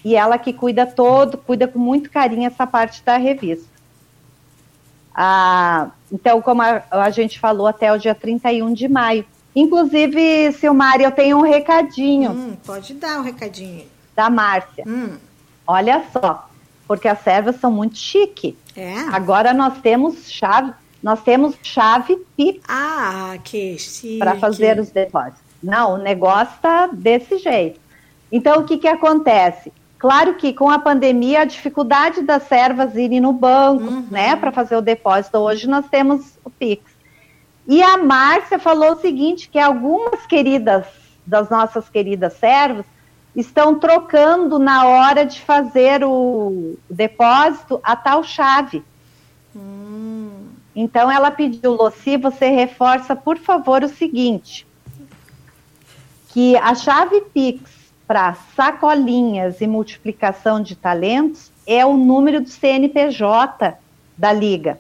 e 0.06 0.16
ela 0.16 0.38
que 0.38 0.54
cuida 0.54 0.86
todo, 0.86 1.38
cuida 1.38 1.68
com 1.68 1.80
muito 1.80 2.10
carinho 2.10 2.48
essa 2.48 2.66
parte 2.68 3.04
da 3.04 3.18
revista. 3.18 3.68
Ah, 5.14 5.90
então, 6.12 6.42
como 6.42 6.62
a, 6.62 6.84
a 6.92 7.10
gente 7.10 7.40
falou, 7.40 7.68
até 7.68 7.92
o 7.92 7.98
dia 7.98 8.14
31 8.14 8.74
de 8.74 8.88
maio. 8.88 9.26
Inclusive, 9.56 10.52
Silmari, 10.54 11.04
eu 11.04 11.12
tenho 11.12 11.38
um 11.38 11.42
recadinho 11.42 12.32
Hum, 12.32 12.58
pode 12.64 12.94
dar 12.94 13.18
o 13.18 13.22
um 13.22 13.24
recadinho. 13.24 13.86
da 14.16 14.30
Márcia. 14.30 14.84
Hum, 14.88 15.18
Olha 15.66 16.04
só, 16.14 16.48
porque 16.88 17.08
as 17.08 17.20
servas 17.22 17.60
são 17.60 17.72
muito 17.72 17.98
chique. 17.98 18.56
é? 18.76 18.94
Agora 19.12 19.54
nós 19.54 19.80
temos 19.82 20.30
chave, 20.32 20.72
nós 21.04 21.22
temos 21.24 21.56
chave 21.64 22.16
Pix 22.38 22.62
Ah, 22.70 23.36
que 23.44 23.78
chique. 23.80 24.20
para 24.20 24.36
fazer 24.36 24.80
os 24.80 24.92
depósitos. 24.92 25.42
Não, 25.62 25.96
o 25.96 25.98
negócio 25.98 26.56
está 26.56 26.88
desse 26.88 27.38
jeito. 27.38 27.80
Então, 28.32 28.60
o 28.62 28.64
que, 28.66 28.78
que 28.78 28.88
acontece? 28.88 29.72
Claro 29.98 30.36
que 30.36 30.54
com 30.54 30.70
a 30.70 30.78
pandemia, 30.78 31.42
a 31.42 31.46
dificuldade 31.46 32.22
das 32.22 32.44
servas 32.44 32.96
irem 32.96 33.20
no 33.20 33.34
banco, 33.34 33.84
Uhum. 33.86 34.08
né, 34.12 34.36
para 34.36 34.52
fazer 34.52 34.76
o 34.76 34.82
depósito. 34.82 35.38
Hoje 35.40 35.68
nós 35.68 35.88
temos 35.90 36.38
o 36.44 36.50
Pix. 36.50 36.84
E 37.68 37.82
a 37.82 37.98
Márcia 37.98 38.60
falou 38.60 38.92
o 38.94 39.00
seguinte, 39.02 39.50
que 39.50 39.58
algumas 39.60 40.26
queridas, 40.28 40.86
das 41.26 41.50
nossas 41.50 41.90
queridas 41.90 42.34
servas, 42.34 42.86
estão 43.36 43.76
trocando 43.80 44.58
na 44.60 44.86
hora 44.86 45.26
de 45.26 45.42
fazer 45.42 46.04
o 46.04 46.76
depósito 46.90 47.80
a 47.84 47.96
tal 47.96 48.24
chave. 48.24 48.84
Hum, 49.56 50.30
Então 50.76 51.10
ela 51.12 51.32
pediu, 51.32 51.74
Luci, 51.74 52.18
você 52.18 52.50
reforça, 52.50 53.16
por 53.16 53.38
favor, 53.38 53.84
o 53.84 53.90
seguinte: 53.90 54.67
que 56.30 56.56
a 56.58 56.76
chave 56.76 57.22
Pix 57.34 57.72
para 58.08 58.36
sacolinhas 58.56 59.60
e 59.60 59.68
multiplicação 59.68 60.62
de 60.62 60.76
talentos 60.76 61.52
é 61.66 61.86
o 61.86 61.98
número 61.98 62.42
do 62.42 62.50
CNPJ 62.50 63.78
da 64.18 64.32
Liga. 64.32 64.80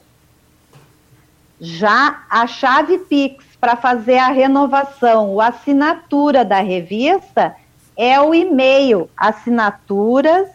Já 1.59 2.23
a 2.29 2.47
chave 2.47 2.99
Pix 2.99 3.43
para 3.59 3.75
fazer 3.75 4.19
a 4.19 4.29
renovação, 4.29 5.31
ou 5.31 5.41
assinatura 5.41 6.45
da 6.45 6.59
revista, 6.59 7.55
é 7.95 8.21
o 8.21 8.33
e-mail 8.33 9.09
assinaturas 9.17 10.47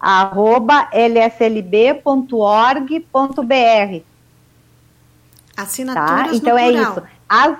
arroba 0.00 0.88
lslb.org.br 0.92 2.00
assinaturas 5.62 6.30
tá? 6.30 6.34
Então 6.34 6.58
é 6.58 6.70
plural. 6.70 6.92
isso. 6.92 7.02
As 7.28 7.58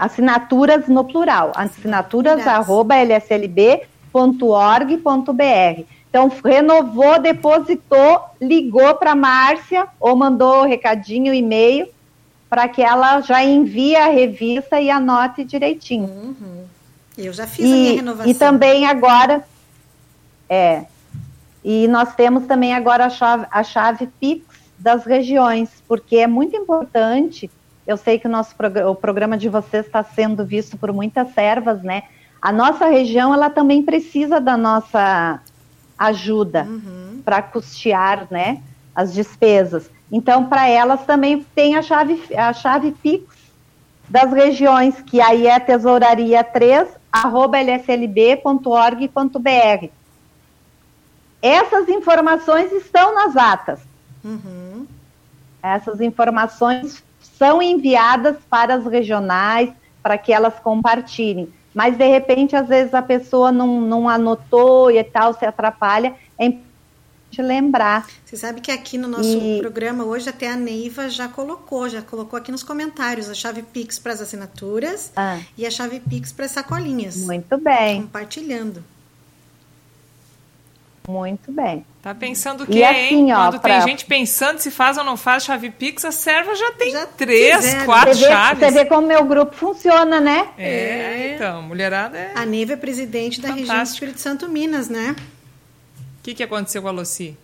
assinaturas 0.00 0.88
no 0.88 1.04
plural. 1.04 1.52
Assinaturas 1.54 2.38
Assinaturas. 2.40 2.68
arroba 2.68 2.96
lslb.org.br. 2.96 3.80
Então, 6.08 6.32
renovou, 6.44 7.20
depositou, 7.20 8.20
ligou 8.40 8.94
para 8.96 9.12
a 9.12 9.16
Márcia 9.16 9.86
ou 10.00 10.16
mandou 10.16 10.64
recadinho, 10.64 11.32
e-mail, 11.32 11.86
para 12.48 12.66
que 12.66 12.82
ela 12.82 13.20
já 13.20 13.44
envie 13.44 13.94
a 13.94 14.06
revista 14.08 14.80
e 14.80 14.90
anote 14.90 15.44
direitinho. 15.44 16.08
Uhum. 16.08 16.64
Eu 17.16 17.32
já 17.32 17.46
fiz 17.46 17.64
a 17.64 17.68
minha 17.68 17.92
E, 17.92 17.96
renovação. 17.96 18.30
e 18.30 18.34
também 18.34 18.86
agora, 18.86 19.44
é, 20.48 20.84
e 21.62 21.86
nós 21.86 22.12
temos 22.16 22.46
também 22.46 22.74
agora 22.74 23.04
a 23.06 23.10
chave, 23.10 23.46
a 23.50 23.62
chave 23.62 24.08
Pix 24.18 24.44
das 24.76 25.04
regiões, 25.04 25.68
porque 25.86 26.16
é 26.16 26.26
muito 26.26 26.56
importante, 26.56 27.48
eu 27.90 27.96
sei 27.96 28.18
que 28.18 28.26
o 28.26 28.30
nosso 28.30 28.54
progr- 28.54 28.86
o 28.88 28.94
programa 28.94 29.36
de 29.36 29.48
vocês 29.48 29.84
está 29.86 30.02
sendo 30.04 30.44
visto 30.44 30.76
por 30.76 30.92
muitas 30.92 31.32
servas, 31.34 31.82
né? 31.82 32.04
A 32.40 32.52
nossa 32.52 32.86
região, 32.86 33.34
ela 33.34 33.50
também 33.50 33.82
precisa 33.82 34.40
da 34.40 34.56
nossa 34.56 35.40
ajuda 35.98 36.62
Uhum. 36.68 37.20
para 37.24 37.42
custear, 37.42 38.26
né, 38.30 38.62
as 38.94 39.12
despesas. 39.12 39.90
Então, 40.10 40.46
para 40.46 40.68
elas 40.68 41.04
também 41.04 41.44
tem 41.54 41.76
a 41.76 41.82
chave, 41.82 42.22
a 42.34 42.52
chave 42.52 42.92
Pix 42.92 43.24
das 44.08 44.32
regiões, 44.32 45.00
que 45.02 45.20
aí 45.20 45.46
é 45.46 45.58
tesouraria 45.60 46.42
3, 46.42 46.88
arroba 47.12 47.58
lslb.org.br. 48.60 49.88
Essas 51.42 51.88
informações 51.88 52.72
estão 52.72 53.14
nas 53.14 53.36
atas. 53.36 53.80
Uhum. 54.24 54.86
Essas 55.62 56.00
informações 56.00 57.02
são 57.40 57.62
enviadas 57.62 58.36
para 58.50 58.74
as 58.74 58.84
regionais, 58.84 59.70
para 60.02 60.18
que 60.18 60.30
elas 60.30 60.52
compartilhem. 60.62 61.48
Mas, 61.72 61.96
de 61.96 62.06
repente, 62.06 62.54
às 62.54 62.68
vezes 62.68 62.92
a 62.92 63.00
pessoa 63.00 63.50
não, 63.50 63.80
não 63.80 64.06
anotou 64.10 64.90
e 64.90 65.02
tal, 65.02 65.32
se 65.32 65.46
atrapalha. 65.46 66.14
É 66.38 66.44
importante 66.44 66.70
lembrar. 67.38 68.06
Você 68.26 68.36
sabe 68.36 68.60
que 68.60 68.70
aqui 68.70 68.98
no 68.98 69.08
nosso 69.08 69.38
E- 69.38 69.58
programa 69.60 70.04
hoje 70.04 70.28
até 70.28 70.50
a 70.50 70.56
Neiva 70.56 71.08
já 71.08 71.28
colocou, 71.28 71.88
já 71.88 72.02
colocou 72.02 72.36
aqui 72.36 72.52
nos 72.52 72.62
comentários 72.62 73.30
a 73.30 73.34
chave 73.34 73.62
Pix 73.62 73.98
para 73.98 74.12
as 74.12 74.20
assinaturas 74.20 75.10
Ah, 75.16 75.38
e 75.56 75.64
a 75.64 75.70
chave 75.70 75.98
Pix 76.00 76.32
para 76.32 76.44
as 76.44 76.50
sacolinhas. 76.50 77.16
muito 77.16 77.56
bem, 77.56 78.02
Compartilhando. 78.02 78.84
Muito 81.10 81.50
bem. 81.52 81.84
Tá 82.02 82.14
pensando 82.14 82.62
o 82.62 82.64
E 82.64 82.66
quê, 82.74 82.82
assim, 82.84 83.14
hein? 83.26 83.32
ó, 83.32 83.36
Quando 83.36 83.52
tem 83.60 83.60
pra- 83.60 83.80
gente 83.80 84.04
pensando 84.06 84.58
se 84.58 84.70
faz 84.70 84.96
ou 84.96 85.04
não 85.04 85.16
faz 85.16 85.44
chave 85.44 85.70
Pix, 85.70 86.04
a 86.04 86.12
serva 86.12 86.54
já 86.54 86.72
tem 86.72 86.92
Já 86.92 87.06
três, 87.06 87.56
fizeram. 87.56 87.84
quatro 87.84 88.14
Você 88.14 88.20
vê, 88.20 88.26
chaves. 88.28 88.58
você 88.60 88.70
vê 88.70 88.84
como 88.86 89.06
meu 89.06 89.24
grupo 89.24 89.54
funciona, 89.54 90.18
né? 90.20 90.48
É, 90.56 90.68
É. 90.68 91.34
então, 91.34 91.62
mulherada 91.62 92.16
é... 92.16 92.32
A 92.34 92.46
Neiva 92.46 92.72
é 92.72 92.76
presidente 92.76 93.40
da 93.40 93.48
região 93.48 93.64
do 93.64 93.68
Fantástico. 93.70 93.94
Espírito 93.96 94.20
Santo 94.20 94.48
Minas, 94.48 94.88
né? 94.88 95.14
O 96.18 96.22
que, 96.22 96.34
que 96.34 96.42
aconteceu 96.42 96.80
com 96.82 96.88
a 96.88 96.92
Lucy? 96.92 97.36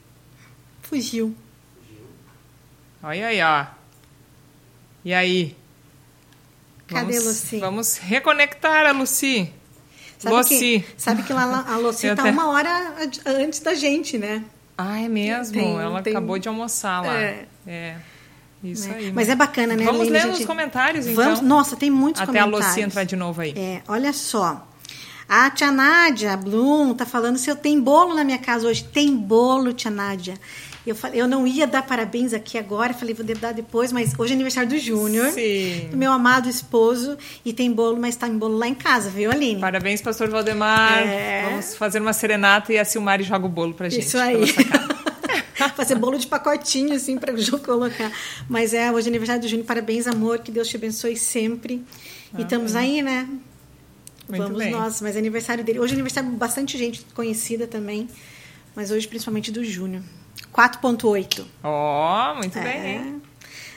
Fugiu. 0.83 1.35
Olha 3.03 3.27
aí, 3.29 3.43
ó. 3.43 3.67
E 5.05 5.13
aí? 5.15 5.57
Cadê 6.89 7.13
vamos, 7.13 7.25
Lucy? 7.27 7.59
Vamos 7.59 7.97
reconectar 7.99 8.87
a 8.87 8.93
Lucy. 8.93 9.53
Sabe 10.19 10.35
Lucy. 10.37 10.59
que, 10.59 10.85
sabe 10.97 11.23
que 11.23 11.33
lá 11.33 11.65
a 11.69 11.77
Lucy 11.77 12.07
Eu 12.07 12.17
tá 12.17 12.23
até- 12.23 12.31
uma 12.31 12.49
hora 12.49 12.95
antes 13.27 13.61
da 13.61 13.75
gente, 13.75 14.17
né? 14.19 14.43
Ah, 14.79 15.01
é 15.01 15.09
mesmo? 15.09 15.55
Tem- 15.55 15.77
Ela 15.79 16.03
tem- 16.03 16.13
acabou 16.13 16.39
de 16.39 16.49
almoçar 16.49 17.03
lá. 17.03 17.15
É. 17.15 17.47
É. 17.67 17.97
Isso 18.65 18.89
Né? 18.89 18.95
aí. 18.99 19.13
Mas 19.13 19.29
é 19.29 19.35
bacana, 19.35 19.77
né? 19.77 19.85
Vamos 19.85 20.01
Aline, 20.03 20.13
ler 20.13 20.19
a 20.19 20.27
gente- 20.27 20.37
nos 20.39 20.47
comentários, 20.47 21.07
então. 21.07 21.23
Vamos, 21.25 21.41
nossa, 21.43 21.77
tem 21.77 21.91
muitos 21.91 22.21
Até 22.23 22.39
a 22.41 22.45
comentários. 22.45 22.69
Lucy 22.77 22.81
entrar 22.81 23.05
de 23.05 23.15
novo 23.17 23.41
aí. 23.41 23.53
É, 23.57 23.83
olha 23.87 24.13
só. 24.13 24.67
A 25.29 25.51
tia 25.51 25.71
Nádia 25.73 26.37
Blum 26.37 26.95
tá 26.95 27.05
falando 27.05 27.37
se 27.37 27.51
eu 27.51 27.57
tenho 27.57 27.83
bolo 27.83 28.15
na 28.15 28.23
minha 28.25 28.39
casa 28.39 28.67
hoje. 28.69 28.85
Tem 28.85 29.15
bolo, 29.17 29.73
tia 29.73 29.91
Nádia. 29.91 30.35
Eu, 30.87 30.95
falei, 30.95 31.21
eu 31.21 31.27
não 31.27 31.47
ia 31.47 31.67
dar 31.67 31.83
parabéns 31.83 32.33
aqui 32.33 32.57
agora, 32.57 32.95
falei, 32.95 33.13
vou 33.13 33.27
dar 33.27 33.53
depois, 33.53 33.91
mas 33.91 34.15
hoje 34.17 34.33
é 34.33 34.35
aniversário 34.35 34.69
do 34.69 34.79
Júnior, 34.79 35.33
do 35.91 35.97
meu 35.97 36.13
amado 36.13 36.49
esposo, 36.49 37.19
e 37.45 37.53
tem 37.53 37.73
bolo, 37.73 37.99
mas 38.01 38.15
tá 38.15 38.29
em 38.29 38.39
bolo 38.39 38.57
lá 38.57 38.69
em 38.69 38.75
casa, 38.75 39.11
viu, 39.11 39.31
Aline? 39.33 39.61
Parabéns, 39.61 40.01
pastor 40.01 40.29
Valdemar. 40.29 40.99
É... 41.01 41.49
Vamos 41.51 41.75
fazer 41.75 42.01
uma 42.01 42.13
serenata 42.13 42.73
e 42.73 42.79
a 42.79 42.85
Silmari 42.85 43.25
joga 43.25 43.47
o 43.47 43.49
bolo 43.49 43.75
pra 43.75 43.89
gente. 43.89 44.07
Isso 44.07 44.17
aí. 44.17 44.45
Fazer 45.75 45.95
bolo 45.97 46.19
de 46.19 46.27
pacotinho, 46.27 46.95
assim, 46.95 47.19
pra 47.19 47.35
Ju 47.37 47.59
colocar. 47.59 48.13
Mas 48.49 48.73
é, 48.73 48.93
hoje 48.93 49.09
é 49.09 49.11
aniversário 49.11 49.43
do 49.43 49.49
Júnior. 49.49 49.67
Parabéns, 49.67 50.07
amor. 50.07 50.39
Que 50.39 50.51
Deus 50.51 50.69
te 50.69 50.77
abençoe 50.77 51.17
sempre. 51.17 51.83
Ah, 52.33 52.41
e 52.41 52.43
estamos 52.43 52.75
aí, 52.75 53.03
né? 53.03 53.29
Muito 54.29 54.43
Vamos 54.43 54.59
bem. 54.59 54.71
nós. 54.71 55.01
Mas 55.01 55.17
é 55.17 55.19
aniversário 55.19 55.65
dele. 55.65 55.79
Hoje 55.79 55.93
é 55.93 55.97
aniversário 55.97 56.31
de 56.31 56.37
bastante 56.37 56.77
gente 56.77 57.05
conhecida 57.15 57.67
também. 57.67 58.09
Mas 58.75 58.91
hoje, 58.91 59.09
principalmente, 59.09 59.51
do 59.51 59.65
Júnior. 59.65 60.03
4.8. 60.57 61.45
Ó, 61.63 62.33
oh, 62.33 62.35
muito 62.37 62.59
é. 62.59 62.63
bem. 62.63 63.23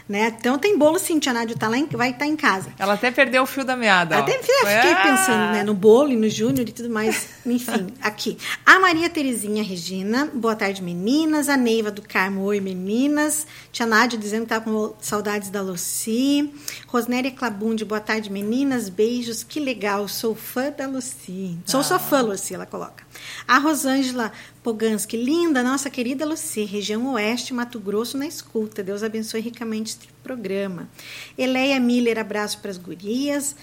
Né? 0.10 0.34
Então 0.40 0.58
tem 0.58 0.76
bolo 0.76 0.98
sim, 0.98 1.20
Tia 1.20 1.32
Nádia 1.32 1.56
tá 1.56 1.68
lá 1.68 1.78
em, 1.78 1.86
vai 1.86 2.10
estar 2.10 2.22
tá 2.22 2.26
em 2.26 2.36
casa. 2.36 2.74
Ela 2.80 2.96
até 2.96 3.12
perdeu 3.12 3.44
o 3.44 3.46
fio 3.46 3.64
da 3.64 3.76
meada. 3.76 4.18
Até 4.18 4.40
fiquei 4.40 4.92
ah! 4.92 5.04
pensando 5.04 5.54
né, 5.54 5.64
no 5.64 5.76
bolo 5.76 6.12
e 6.12 6.16
no 6.16 6.28
Júnior 6.28 6.68
e 6.68 6.72
tudo 6.72 6.90
mais. 6.90 7.30
Enfim, 7.46 7.94
aqui. 8.02 8.36
A 8.66 8.80
Maria 8.80 9.08
Terezinha 9.08 9.64
Regina, 9.64 10.28
boa 10.34 10.56
tarde, 10.56 10.82
meninas. 10.82 11.48
A 11.48 11.56
Neiva 11.56 11.92
do 11.92 12.02
Carmo, 12.02 12.42
oi, 12.42 12.60
meninas. 12.60 13.46
Tia 13.72 13.86
Nádia 13.86 14.18
dizendo 14.18 14.44
que 14.44 14.50
tá 14.50 14.60
com 14.60 14.96
saudades 15.00 15.52
da 15.52 15.62
Luci. 15.62 16.52
Rosnéria 16.88 17.30
Clabunde, 17.30 17.86
boa 17.86 18.02
tarde, 18.02 18.32
meninas. 18.32 18.90
Beijos, 18.90 19.44
que 19.44 19.60
legal. 19.60 20.08
Sou 20.08 20.34
fã 20.34 20.72
da 20.76 20.88
Luci. 20.88 21.56
Sou 21.68 21.82
ah. 21.82 21.84
sua 21.84 22.00
fã, 22.00 22.22
Luci, 22.22 22.56
ela 22.56 22.66
coloca. 22.66 23.04
A 23.48 23.60
Rosângela 23.60 24.32
Poganski, 24.70 25.18
linda, 25.18 25.64
nossa 25.64 25.90
querida 25.90 26.28
Luci, 26.28 26.64
região 26.64 27.14
oeste, 27.14 27.56
Mato 27.56 27.80
Grosso, 27.80 28.20
na 28.20 28.28
escuta. 28.28 28.84
Deus 28.84 29.02
abençoe 29.02 29.42
ricamente 29.42 29.94
este 29.94 30.10
programa. 30.22 30.88
Eleia 31.36 31.80
Miller, 31.80 32.20
abraço 32.20 32.60
para 32.60 32.70
as 32.70 32.78
gurias. 32.78 33.56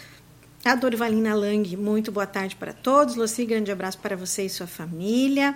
A 0.64 0.74
Dorvalina 0.74 1.32
Lang, 1.32 1.76
muito 1.76 2.10
boa 2.10 2.26
tarde 2.26 2.56
para 2.56 2.72
todos. 2.72 3.14
Luci, 3.14 3.46
grande 3.46 3.70
abraço 3.70 3.98
para 3.98 4.16
você 4.16 4.46
e 4.46 4.50
sua 4.50 4.66
família. 4.66 5.54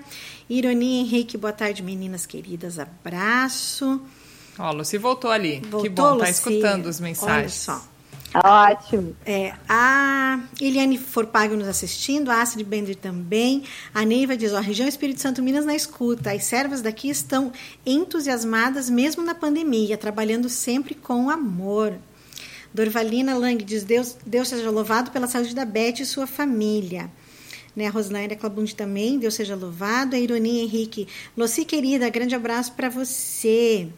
Ironia 0.49 1.01
Henrique, 1.01 1.37
boa 1.37 1.53
tarde, 1.53 1.83
meninas 1.83 2.27
queridas, 2.27 2.79
abraço. 2.79 4.01
Ó, 4.57 4.71
Luci 4.71 4.99
voltou 4.99 5.33
ali. 5.33 5.59
Voltou, 5.63 5.83
que 5.83 5.89
bom, 5.89 6.19
tá 6.19 6.31
escutando 6.31 6.89
as 6.89 7.01
mensagens. 7.01 7.69
Olha 7.69 7.81
só. 7.81 7.90
Ótimo. 8.35 9.17
É, 9.27 9.55
a 9.69 10.41
Eliane 10.61 10.97
Forpago 10.97 11.57
nos 11.57 11.67
assistindo, 11.67 12.31
a 12.31 12.41
Astrid 12.41 12.65
Bender 12.67 12.95
também. 12.95 13.65
A 13.93 14.05
Neiva 14.05 14.37
diz: 14.37 14.53
ó, 14.53 14.61
região 14.61 14.87
Espírito 14.87 15.21
Santo 15.21 15.43
Minas 15.43 15.65
na 15.65 15.75
escuta. 15.75 16.33
As 16.33 16.45
servas 16.45 16.81
daqui 16.81 17.11
estão 17.11 17.53
entusiasmadas 17.85 18.89
mesmo 18.89 19.23
na 19.25 19.35
pandemia, 19.35 19.99
trabalhando 19.99 20.49
sempre 20.49 20.95
com 20.95 21.29
amor. 21.29 21.95
Dorvalina 22.73 23.37
Lang 23.37 23.63
diz: 23.65 23.83
Deus, 23.83 24.17
Deus 24.25 24.49
seja 24.49 24.71
louvado 24.71 25.11
pela 25.11 25.27
saúde 25.27 25.55
da 25.55 25.65
Beth 25.65 26.01
e 26.01 26.07
sua 26.07 26.27
família. 26.27 27.11
Né, 27.75 27.87
a 27.87 27.91
Rosnaira 27.91 28.35
Clabundi 28.35 28.75
também, 28.75 29.19
Deus 29.19 29.35
seja 29.35 29.57
louvado. 29.57 30.15
A 30.15 30.19
Ironia 30.19 30.63
Henrique, 30.63 31.09
Luci 31.37 31.65
querida, 31.65 32.09
grande 32.09 32.35
abraço 32.35 32.73
para 32.73 32.89
você. 32.89 33.89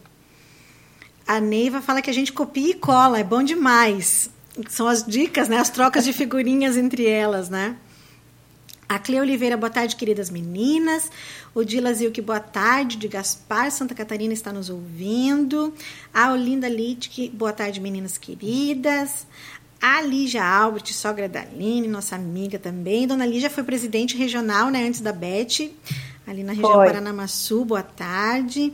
A 1.27 1.39
Neiva 1.39 1.81
fala 1.81 2.01
que 2.01 2.09
a 2.09 2.13
gente 2.13 2.33
copia 2.33 2.71
e 2.71 2.73
cola, 2.73 3.19
é 3.19 3.23
bom 3.23 3.43
demais. 3.43 4.29
São 4.69 4.87
as 4.87 5.05
dicas, 5.05 5.47
né? 5.47 5.57
As 5.57 5.69
trocas 5.69 6.03
de 6.03 6.13
figurinhas 6.13 6.77
entre 6.77 7.05
elas, 7.07 7.49
né? 7.49 7.75
A 8.87 8.99
Cleo 8.99 9.21
Oliveira, 9.21 9.57
boa 9.57 9.69
tarde, 9.69 9.95
queridas 9.95 10.29
meninas. 10.29 11.09
O 11.55 11.63
Dila 11.63 11.93
Zilke, 11.93 12.21
boa 12.21 12.39
tarde. 12.39 12.97
De 12.97 13.07
Gaspar, 13.07 13.71
Santa 13.71 13.95
Catarina, 13.95 14.33
está 14.33 14.53
nos 14.53 14.69
ouvindo. 14.69 15.73
A 16.13 16.31
Olinda 16.31 16.67
Littke, 16.67 17.29
boa 17.29 17.53
tarde, 17.53 17.79
meninas 17.79 18.17
queridas. 18.17 19.25
A 19.81 20.01
Lígia 20.01 20.45
Albert, 20.45 20.93
sogra 20.93 21.27
da 21.27 21.41
Aline, 21.41 21.87
nossa 21.89 22.15
amiga 22.15 22.59
também. 22.59 23.07
Dona 23.07 23.25
Lígia 23.25 23.49
foi 23.49 23.63
presidente 23.63 24.15
regional, 24.15 24.69
né, 24.69 24.87
antes 24.87 25.01
da 25.01 25.11
Beth, 25.11 25.71
ali 26.25 26.41
na 26.41 26.53
região 26.53 26.71
foi. 26.71 26.87
Paranamaçu, 26.87 27.65
boa 27.65 27.83
tarde. 27.83 28.71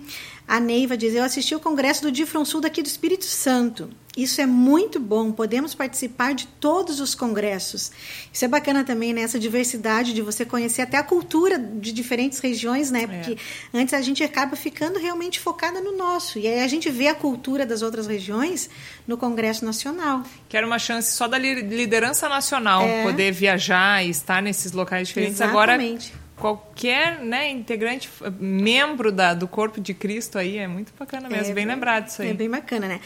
A 0.50 0.60
Neiva 0.60 0.98
diz: 0.98 1.14
Eu 1.14 1.24
assisti 1.24 1.54
o 1.54 1.60
congresso 1.60 2.02
do 2.02 2.12
Difron 2.12 2.44
Sul 2.44 2.60
daqui 2.60 2.82
do 2.82 2.88
Espírito 2.88 3.26
Santo. 3.26 3.88
Isso 4.18 4.42
é 4.42 4.48
muito 4.48 5.00
bom. 5.00 5.32
Podemos 5.32 5.76
participar 5.76 6.34
de 6.34 6.48
todos 6.48 7.00
os 7.00 7.14
congressos. 7.14 7.92
Isso 8.34 8.44
é 8.44 8.48
bacana 8.48 8.84
também, 8.84 9.14
né? 9.14 9.22
Essa 9.22 9.40
diversidade 9.40 10.12
de 10.12 10.24
você 10.24 10.44
conhecer 10.44 10.82
até 10.82 10.98
a 10.98 11.04
cultura 11.04 11.60
de 11.60 11.92
diferentes 11.92 12.40
regiões, 12.40 12.90
né? 12.90 13.06
Porque 13.06 13.34
é. 13.34 13.80
antes 13.80 13.94
a 13.94 14.02
gente 14.02 14.24
acaba 14.24 14.56
ficando 14.56 14.98
realmente 14.98 15.40
focada 15.40 15.80
no 15.80 15.96
nosso. 15.96 16.40
E 16.40 16.48
aí 16.48 16.62
a 16.62 16.68
gente 16.68 16.90
vê 16.90 17.08
a 17.08 17.16
cultura 17.16 17.64
das 17.64 17.84
outras 17.84 18.08
regiões 18.08 18.72
no 19.08 19.20
Congresso 19.20 19.64
Nacional. 19.64 20.24
Que 20.50 20.58
era 20.58 20.66
uma 20.66 20.80
chance 20.80 21.14
só 21.14 21.28
da 21.28 21.38
liderança 21.38 22.28
nacional 22.28 22.82
é. 22.82 23.04
poder 23.04 23.32
viajar 23.32 24.04
e 24.04 24.10
estar 24.10 24.42
nesses 24.42 24.72
locais 24.72 25.08
diferentes. 25.08 25.40
Exatamente. 25.40 26.12
Agora 26.12 26.29
qualquer 26.40 27.20
né, 27.20 27.50
integrante, 27.50 28.10
membro 28.40 29.12
da, 29.12 29.34
do 29.34 29.48
corpo 29.48 29.80
de 29.80 29.94
Cristo 29.94 30.38
aí, 30.38 30.58
é 30.58 30.68
muito 30.68 30.94
bacana 30.98 31.30
mesmo, 31.30 31.52
é, 31.52 31.54
bem 31.54 31.66
lembrado 31.66 32.08
isso 32.08 32.22
aí. 32.22 32.30
É 32.30 32.34
bem 32.34 32.50
bacana, 32.50 32.88
né? 32.88 33.02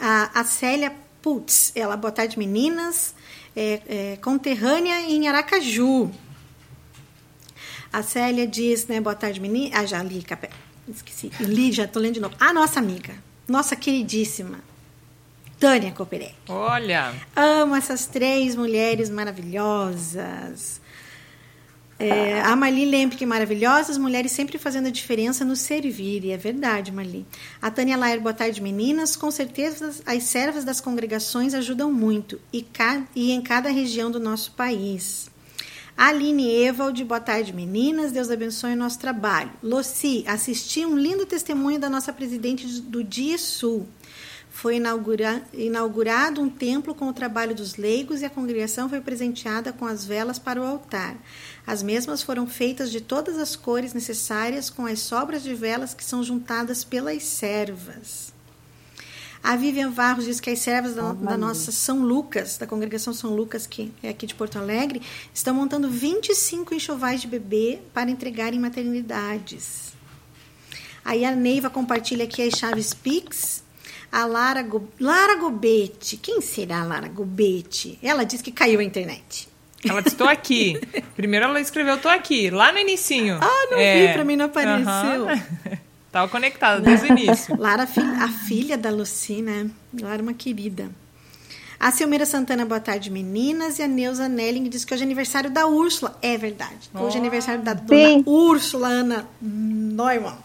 A, 0.00 0.40
a 0.40 0.44
Célia 0.44 0.92
Putz, 1.22 1.72
ela, 1.74 1.96
boa 1.96 2.10
tarde 2.10 2.38
meninas, 2.38 3.14
é, 3.54 3.80
é, 3.86 4.18
conterrânea 4.22 5.02
em 5.02 5.28
Aracaju. 5.28 6.10
A 7.92 8.02
Célia 8.02 8.46
diz, 8.46 8.86
né, 8.86 9.00
boa 9.00 9.14
tarde 9.14 9.40
meninas, 9.40 9.78
ah, 9.78 9.86
já 9.86 10.02
li, 10.02 10.22
capé. 10.22 10.48
esqueci, 10.88 11.30
li, 11.40 11.70
já 11.70 11.86
tô 11.86 12.00
lendo 12.00 12.14
de 12.14 12.20
novo. 12.20 12.34
A 12.40 12.52
nossa 12.52 12.80
amiga, 12.80 13.14
nossa 13.46 13.76
queridíssima, 13.76 14.60
Tânia 15.58 15.92
Cooperec. 15.92 16.34
Olha! 16.48 17.12
Amo 17.36 17.76
essas 17.76 18.06
três 18.06 18.56
mulheres 18.56 19.10
maravilhosas. 19.10 20.80
É, 22.00 22.40
a 22.40 22.56
Marli 22.56 22.86
Lemp, 22.86 23.12
que 23.12 23.26
maravilhosa, 23.26 23.92
as 23.92 23.98
mulheres 23.98 24.32
sempre 24.32 24.56
fazendo 24.56 24.88
a 24.88 24.90
diferença 24.90 25.44
no 25.44 25.54
servir, 25.54 26.24
e 26.24 26.30
é 26.30 26.36
verdade, 26.38 26.90
Marli. 26.90 27.26
A 27.60 27.70
Tânia 27.70 27.94
Lair, 27.94 28.18
boa 28.22 28.32
tarde, 28.32 28.62
meninas. 28.62 29.16
Com 29.16 29.30
certeza 29.30 29.94
as 30.06 30.22
servas 30.22 30.64
das 30.64 30.80
congregações 30.80 31.52
ajudam 31.52 31.92
muito, 31.92 32.40
e, 32.50 32.62
ca, 32.62 33.02
e 33.14 33.32
em 33.32 33.42
cada 33.42 33.68
região 33.68 34.10
do 34.10 34.18
nosso 34.18 34.52
país. 34.52 35.30
Aline 35.94 36.50
Evald, 36.64 37.04
boa 37.04 37.20
tarde, 37.20 37.52
meninas. 37.52 38.12
Deus 38.12 38.30
abençoe 38.30 38.72
o 38.72 38.76
nosso 38.76 38.98
trabalho. 38.98 39.50
Loci, 39.62 40.24
assisti 40.26 40.86
um 40.86 40.96
lindo 40.96 41.26
testemunho 41.26 41.78
da 41.78 41.90
nossa 41.90 42.14
presidente 42.14 42.66
do 42.80 43.04
Dia 43.04 43.36
Sul. 43.36 43.86
Foi 44.50 44.76
inaugura, 44.76 45.42
inaugurado 45.54 46.40
um 46.40 46.48
templo 46.48 46.94
com 46.94 47.08
o 47.08 47.12
trabalho 47.12 47.54
dos 47.54 47.76
leigos 47.76 48.20
e 48.20 48.24
a 48.24 48.30
congregação 48.30 48.88
foi 48.88 49.00
presenteada 49.00 49.72
com 49.72 49.86
as 49.86 50.04
velas 50.04 50.38
para 50.38 50.60
o 50.60 50.64
altar. 50.64 51.16
As 51.66 51.82
mesmas 51.82 52.22
foram 52.22 52.46
feitas 52.46 52.90
de 52.90 53.00
todas 53.00 53.38
as 53.38 53.54
cores 53.54 53.94
necessárias 53.94 54.70
com 54.70 54.86
as 54.86 55.00
sobras 55.00 55.42
de 55.42 55.54
velas 55.54 55.94
que 55.94 56.04
são 56.04 56.22
juntadas 56.22 56.84
pelas 56.84 57.22
servas. 57.22 58.32
A 59.42 59.56
Vivian 59.56 59.90
Varros 59.90 60.26
diz 60.26 60.38
que 60.38 60.50
as 60.50 60.58
servas 60.58 60.94
da, 60.94 61.12
da, 61.12 61.36
nossa 61.36 61.72
São 61.72 62.02
Lucas, 62.02 62.58
da 62.58 62.66
congregação 62.66 63.14
São 63.14 63.34
Lucas, 63.34 63.66
que 63.66 63.90
é 64.02 64.10
aqui 64.10 64.26
de 64.26 64.34
Porto 64.34 64.58
Alegre, 64.58 65.00
estão 65.32 65.54
montando 65.54 65.88
25 65.88 66.74
enxovais 66.74 67.22
de 67.22 67.26
bebê 67.26 67.80
para 67.94 68.10
entregar 68.10 68.52
em 68.52 68.58
maternidades. 68.58 69.94
Aí 71.02 71.24
a 71.24 71.34
Neiva 71.34 71.70
compartilha 71.70 72.24
aqui 72.24 72.42
as 72.42 72.58
chaves 72.58 72.92
Pix. 72.92 73.64
A 74.12 74.26
Lara, 74.26 74.62
Go... 74.62 74.86
Lara 74.98 75.36
Gobete. 75.36 76.16
Quem 76.16 76.40
será 76.40 76.82
a 76.82 76.84
Lara 76.84 77.08
Gobete? 77.08 77.98
Ela 78.02 78.24
diz 78.24 78.42
que 78.42 78.52
caiu 78.52 78.80
a 78.80 78.84
internet. 78.84 79.48
Ela 79.88 80.02
disse, 80.02 80.14
estou 80.14 80.28
aqui. 80.28 80.78
Primeiro 81.16 81.46
ela 81.46 81.60
escreveu, 81.60 81.94
estou 81.94 82.10
aqui, 82.10 82.50
lá 82.50 82.70
no 82.72 82.78
inicinho. 82.78 83.38
Ah, 83.40 83.68
não 83.70 83.78
é, 83.78 84.06
vi, 84.06 84.12
para 84.12 84.24
mim 84.24 84.36
não 84.36 84.46
apareceu. 84.46 85.26
Uhum. 85.26 85.78
Tava 86.12 86.28
conectada 86.28 86.80
desde 86.80 87.06
o 87.06 87.12
início. 87.12 87.56
Lara, 87.56 87.84
a 87.84 88.28
filha 88.28 88.76
da 88.76 88.90
Luci, 88.90 89.42
né? 89.42 89.70
Lara 90.00 90.20
uma 90.20 90.34
querida. 90.34 90.90
A 91.78 91.92
Silmeira 91.92 92.26
Santana, 92.26 92.66
boa 92.66 92.80
tarde, 92.80 93.10
meninas. 93.10 93.78
E 93.78 93.82
a 93.82 93.88
Neuza 93.88 94.28
Nelling 94.28 94.68
diz 94.68 94.84
que 94.84 94.92
hoje 94.92 95.04
é 95.04 95.06
aniversário 95.06 95.50
da 95.50 95.66
Úrsula. 95.66 96.18
É 96.20 96.36
verdade. 96.36 96.90
Hoje 96.92 97.16
é 97.16 97.20
aniversário 97.20 97.62
da 97.62 97.74
dona 97.74 98.22
Úrsula 98.26 98.88
Ana 98.88 99.28
Neumann. 99.40 100.36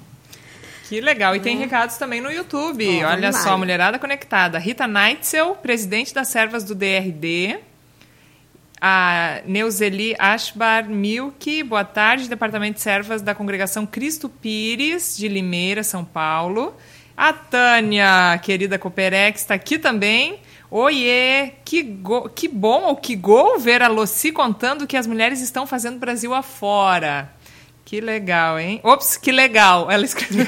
Que 0.88 1.02
legal. 1.02 1.36
E 1.36 1.40
tem 1.40 1.58
é. 1.58 1.60
recados 1.60 1.98
também 1.98 2.22
no 2.22 2.32
YouTube. 2.32 2.88
Oh, 3.04 3.08
Olha 3.08 3.34
só, 3.34 3.58
mulherada 3.58 3.98
conectada. 3.98 4.60
Rita 4.60 4.88
Neitzel, 4.88 5.56
presidente 5.56 6.14
das 6.14 6.28
servas 6.28 6.64
do 6.64 6.76
DRD 6.76 7.58
a 8.88 9.42
Neuzeli 9.48 10.16
Ashbar 10.20 10.88
Milk, 10.88 11.64
boa 11.64 11.84
tarde, 11.84 12.30
Departamento 12.30 12.76
de 12.76 12.82
Servas 12.82 13.20
da 13.20 13.34
Congregação 13.34 13.84
Cristo 13.84 14.30
Pires, 14.30 15.18
de 15.18 15.28
Limeira, 15.28 15.84
São 15.84 16.06
Paulo. 16.06 16.76
A 17.18 17.34
Tânia, 17.34 18.40
querida 18.44 18.78
Cooperex, 18.78 19.42
está 19.42 19.56
aqui 19.56 19.80
também. 19.80 20.40
Oiê, 20.70 21.54
que, 21.66 21.82
go, 21.82 22.30
que 22.30 22.48
bom 22.48 22.84
ou 22.84 22.96
que 22.96 23.16
gol 23.16 23.58
ver 23.58 23.82
a 23.82 23.88
Lucy 23.88 24.32
contando 24.32 24.86
que 24.86 24.96
as 24.96 25.08
mulheres 25.08 25.42
estão 25.42 25.66
fazendo 25.66 25.98
Brasil 25.98 26.32
afora. 26.32 27.34
Que 27.86 28.00
legal, 28.00 28.60
hein? 28.60 28.80
Ops, 28.84 29.18
que 29.18 29.32
legal! 29.32 29.90
Ela 29.90 30.06
escreveu. 30.06 30.46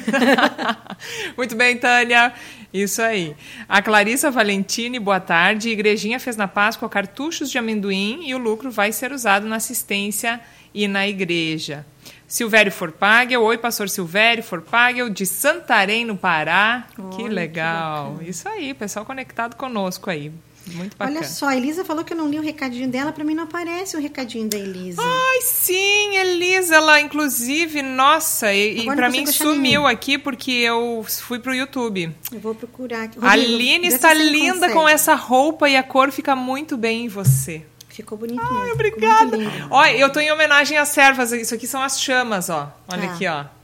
Muito 1.35 1.55
bem, 1.55 1.75
Tânia. 1.77 2.33
Isso 2.73 3.01
aí. 3.01 3.35
A 3.67 3.81
Clarissa 3.81 4.29
Valentini, 4.29 4.99
boa 4.99 5.19
tarde. 5.19 5.69
Igrejinha 5.69 6.19
fez 6.19 6.35
na 6.35 6.47
Páscoa 6.47 6.89
cartuchos 6.89 7.49
de 7.49 7.57
amendoim 7.57 8.27
e 8.27 8.35
o 8.35 8.37
lucro 8.37 8.69
vai 8.69 8.91
ser 8.91 9.11
usado 9.11 9.47
na 9.47 9.55
assistência 9.55 10.39
e 10.73 10.87
na 10.87 11.07
igreja. 11.07 11.85
Silvério 12.27 12.71
Forpagel, 12.71 13.41
oi, 13.41 13.57
pastor 13.57 13.89
Silvério 13.89 14.43
Forpagel, 14.43 15.09
de 15.09 15.25
Santarém, 15.25 16.03
no 16.03 16.17
Pará. 16.17 16.85
que 17.15 17.23
legal. 17.29 18.17
Que 18.19 18.29
Isso 18.29 18.49
aí, 18.49 18.73
pessoal 18.73 19.05
conectado 19.05 19.55
conosco 19.55 20.09
aí. 20.09 20.31
Muito 20.71 20.97
bacana. 20.97 21.19
Olha 21.19 21.27
só, 21.27 21.47
a 21.47 21.55
Elisa 21.55 21.83
falou 21.85 22.03
que 22.03 22.13
eu 22.13 22.17
não 22.17 22.29
li 22.29 22.39
o 22.39 22.41
recadinho 22.41 22.87
dela, 22.87 23.11
para 23.11 23.23
mim 23.23 23.33
não 23.33 23.43
aparece 23.43 23.95
o 23.95 23.99
recadinho 23.99 24.47
da 24.47 24.57
Elisa. 24.57 25.01
Ai, 25.01 25.41
sim, 25.41 26.17
Elisa, 26.17 26.75
ela 26.75 26.99
inclusive, 26.99 27.81
nossa, 27.81 28.53
e, 28.53 28.79
e 28.79 28.85
para 28.85 29.09
mim 29.09 29.25
sumiu 29.25 29.85
aqui 29.85 30.17
porque 30.17 30.51
eu 30.51 31.05
fui 31.07 31.39
pro 31.39 31.53
YouTube. 31.53 32.15
Eu 32.31 32.39
vou 32.39 32.55
procurar. 32.55 33.01
Rodrigo, 33.01 33.25
a 33.25 33.31
Aline 33.31 33.87
está 33.87 34.13
linda 34.13 34.71
com 34.71 34.87
essa 34.87 35.15
roupa 35.15 35.69
e 35.69 35.75
a 35.75 35.83
cor 35.83 36.11
fica 36.11 36.35
muito 36.35 36.77
bem 36.77 37.05
em 37.05 37.07
você. 37.07 37.65
Ficou 37.89 38.15
bonito 38.17 38.39
Ai, 38.43 38.59
mesmo. 38.59 38.73
obrigada. 38.73 39.37
Olha, 39.71 39.97
eu 39.97 40.11
tô 40.11 40.19
em 40.19 40.31
homenagem 40.31 40.77
às 40.77 40.89
servas. 40.89 41.31
Isso 41.31 41.55
aqui 41.55 41.65
são 41.65 41.81
as 41.81 41.99
chamas, 41.99 42.47
ó. 42.47 42.71
Olha 42.87 43.09
ah. 43.09 43.13
aqui, 43.13 43.27
ó. 43.27 43.56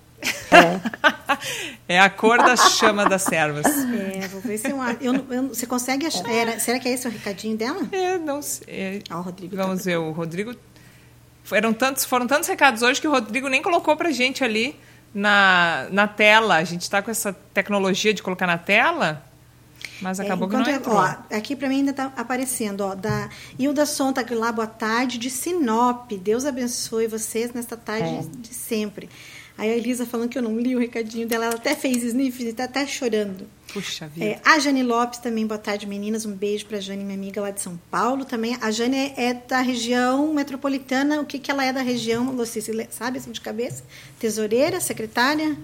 É. 0.52 0.80
é. 1.96 2.00
a 2.00 2.10
cor 2.10 2.38
da 2.38 2.56
chama 2.56 3.08
das 3.08 3.24
servas. 3.24 3.66
É, 3.66 4.28
vou 4.28 4.42
ver 4.42 4.58
se 4.58 4.70
eu, 4.70 4.78
eu, 5.02 5.26
eu 5.30 5.48
Você 5.50 5.66
consegue 5.66 6.06
achar. 6.06 6.30
Era, 6.30 6.60
será 6.60 6.80
que 6.80 6.88
é 6.88 6.94
esse 6.94 7.08
o 7.08 7.12
recadinho 7.12 7.58
dela? 7.58 7.88
É, 7.92 8.18
não 8.18 8.42
sei. 8.42 9.04
Ah, 9.10 9.20
o 9.20 9.22
Rodrigo 9.22 9.56
Vamos 9.56 9.80
tá 9.80 9.86
ver, 9.86 9.98
o 9.98 10.12
Rodrigo. 10.12 10.56
Eram 11.52 11.74
tantos, 11.74 12.06
foram 12.06 12.26
tantos 12.26 12.48
recados 12.48 12.82
hoje 12.82 13.02
que 13.02 13.08
o 13.08 13.12
Rodrigo 13.12 13.50
nem 13.50 13.62
colocou 13.62 13.96
pra 13.98 14.12
gente 14.12 14.44
ali 14.44 14.80
na, 15.14 15.88
na 15.92 16.08
tela. 16.08 16.56
A 16.56 16.64
gente 16.64 16.90
tá 16.90 17.02
com 17.02 17.12
essa 17.12 17.34
tecnologia 17.54 18.14
de 18.14 18.24
colocar 18.24 18.48
na 18.48 18.58
tela. 18.58 19.24
Mas 20.02 20.20
é, 20.20 20.24
acabou 20.24 20.48
é, 20.48 20.52
que 20.52 20.58
não 20.58 20.70
entrou. 20.70 20.96
Ó, 20.98 21.16
aqui 21.32 21.56
para 21.56 21.70
mim 21.70 21.78
ainda 21.78 21.92
está 21.92 22.12
aparecendo, 22.18 22.82
ó, 22.82 22.96
da 22.96 23.30
Hilda 23.58 23.86
Sonta 23.86 24.26
lá, 24.32 24.52
boa 24.52 24.68
tarde, 24.68 25.18
de 25.18 25.30
Sinop. 25.30 26.12
Deus 26.12 26.46
abençoe 26.46 27.08
vocês 27.08 27.54
nesta 27.54 27.78
tarde 27.78 28.08
é. 28.08 28.22
de 28.38 28.54
sempre. 28.54 29.10
Aí 29.58 29.72
a 29.72 29.78
Elisa 29.78 30.06
falando 30.06 30.30
que 30.30 30.38
eu 30.38 30.42
não 30.42 30.60
li 30.60 30.76
o 30.76 30.80
recadinho 30.80 31.28
dela, 31.28 31.46
ela 31.46 31.56
até 31.56 31.76
fez 31.76 32.04
sniff 32.04 32.44
e 32.44 32.48
está 32.48 32.64
até 32.64 32.88
chorando. 32.88 33.48
Puxa 33.72 34.08
vida. 34.08 34.26
É, 34.26 34.42
a 34.44 34.58
Jane 34.60 34.84
Lopes 34.84 35.20
também, 35.20 35.46
boa 35.46 35.60
tarde, 35.60 35.86
meninas. 35.86 36.26
Um 36.26 36.34
beijo 36.34 36.66
para 36.66 36.78
a 36.78 36.82
Jane, 36.82 37.04
minha 37.04 37.18
amiga 37.18 37.40
lá 37.40 37.52
de 37.52 37.62
São 37.62 37.80
Paulo. 37.92 38.26
Também 38.26 38.58
a 38.62 38.72
Jane 38.72 38.98
é, 38.98 39.26
é 39.30 39.34
da 39.34 39.62
região 39.62 40.34
metropolitana. 40.34 41.22
O 41.22 41.26
que, 41.26 41.38
que 41.38 41.52
ela 41.52 41.64
é 41.64 41.72
da 41.72 41.82
região, 41.82 42.32
Lucy, 42.32 42.62
sabe 42.90 43.20
assim 43.20 43.32
de 43.32 43.42
cabeça? 43.42 43.84
Tesoureira, 44.20 44.80
secretária? 44.80 45.56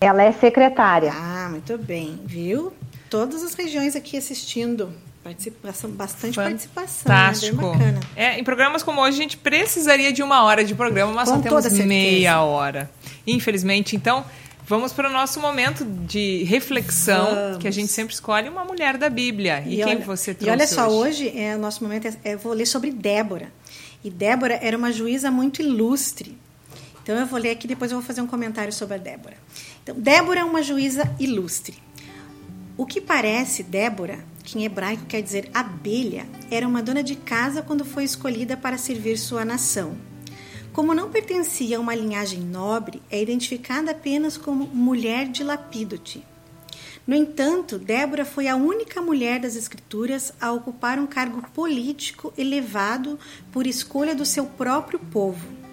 Ela 0.00 0.22
é 0.22 0.32
secretária. 0.32 1.12
Ah, 1.14 1.48
muito 1.50 1.76
bem, 1.78 2.20
viu? 2.24 2.72
Todas 3.10 3.42
as 3.42 3.54
regiões 3.54 3.94
aqui 3.94 4.16
assistindo. 4.16 4.92
Participação, 5.24 5.90
bastante 5.90 6.34
Fantástico. 6.34 6.74
participação. 6.74 7.56
Né? 7.56 7.62
Bem 7.62 7.70
bacana. 7.70 8.00
É, 8.14 8.38
em 8.38 8.44
programas 8.44 8.82
como 8.82 9.00
hoje, 9.00 9.16
a 9.16 9.22
gente 9.22 9.38
precisaria 9.38 10.12
de 10.12 10.22
uma 10.22 10.42
hora 10.44 10.62
de 10.62 10.74
programa, 10.74 11.14
mas 11.14 11.30
Com 11.30 11.36
só 11.36 11.42
temos 11.42 11.66
meia 11.86 12.42
hora. 12.42 12.90
Infelizmente, 13.26 13.96
então, 13.96 14.22
vamos 14.66 14.92
para 14.92 15.08
o 15.08 15.12
nosso 15.12 15.40
momento 15.40 15.82
de 15.82 16.44
reflexão, 16.44 17.34
vamos. 17.34 17.58
que 17.58 17.66
a 17.66 17.70
gente 17.70 17.90
sempre 17.90 18.12
escolhe 18.12 18.50
uma 18.50 18.66
mulher 18.66 18.98
da 18.98 19.08
Bíblia. 19.08 19.64
E, 19.66 19.80
e 19.80 19.84
quem 19.84 19.96
olha, 19.96 20.04
você 20.04 20.34
trouxe 20.34 20.50
E 20.50 20.52
olha 20.52 20.66
só, 20.66 20.88
hoje, 20.88 21.28
hoje 21.28 21.38
é, 21.38 21.56
o 21.56 21.58
nosso 21.58 21.82
momento 21.82 22.06
é, 22.06 22.14
é, 22.22 22.34
eu 22.34 22.38
vou 22.38 22.52
ler 22.52 22.66
sobre 22.66 22.90
Débora. 22.90 23.50
E 24.04 24.10
Débora 24.10 24.58
era 24.60 24.76
uma 24.76 24.92
juíza 24.92 25.30
muito 25.30 25.62
ilustre. 25.62 26.36
Então 27.02 27.16
eu 27.16 27.26
vou 27.26 27.38
ler 27.38 27.52
aqui, 27.52 27.66
depois 27.66 27.90
eu 27.90 27.98
vou 27.98 28.06
fazer 28.06 28.20
um 28.20 28.26
comentário 28.26 28.74
sobre 28.74 28.96
a 28.96 28.98
Débora. 28.98 29.38
Então, 29.82 29.94
Débora 29.98 30.40
é 30.40 30.44
uma 30.44 30.62
juíza 30.62 31.10
ilustre. 31.18 31.82
O 32.76 32.84
que 32.84 33.00
parece, 33.00 33.62
Débora, 33.62 34.18
que 34.44 34.58
em 34.58 34.64
hebraico 34.64 35.06
quer 35.06 35.22
dizer 35.22 35.50
abelha, 35.52 36.26
era 36.50 36.68
uma 36.68 36.82
dona 36.82 37.02
de 37.02 37.16
casa 37.16 37.62
quando 37.62 37.84
foi 37.84 38.04
escolhida 38.04 38.56
para 38.56 38.78
servir 38.78 39.18
sua 39.18 39.44
nação. 39.44 39.96
Como 40.72 40.94
não 40.94 41.10
pertencia 41.10 41.78
a 41.78 41.80
uma 41.80 41.94
linhagem 41.94 42.40
nobre, 42.40 43.02
é 43.10 43.20
identificada 43.20 43.92
apenas 43.92 44.36
como 44.36 44.66
mulher 44.66 45.28
de 45.28 45.42
Lapídote. 45.42 46.24
No 47.06 47.14
entanto, 47.14 47.78
Débora 47.78 48.24
foi 48.24 48.48
a 48.48 48.56
única 48.56 49.00
mulher 49.00 49.38
das 49.38 49.56
Escrituras 49.56 50.32
a 50.40 50.52
ocupar 50.52 50.98
um 50.98 51.06
cargo 51.06 51.42
político 51.54 52.32
elevado 52.36 53.18
por 53.52 53.66
escolha 53.66 54.14
do 54.14 54.24
seu 54.24 54.46
próprio 54.46 54.98
povo. 54.98 55.64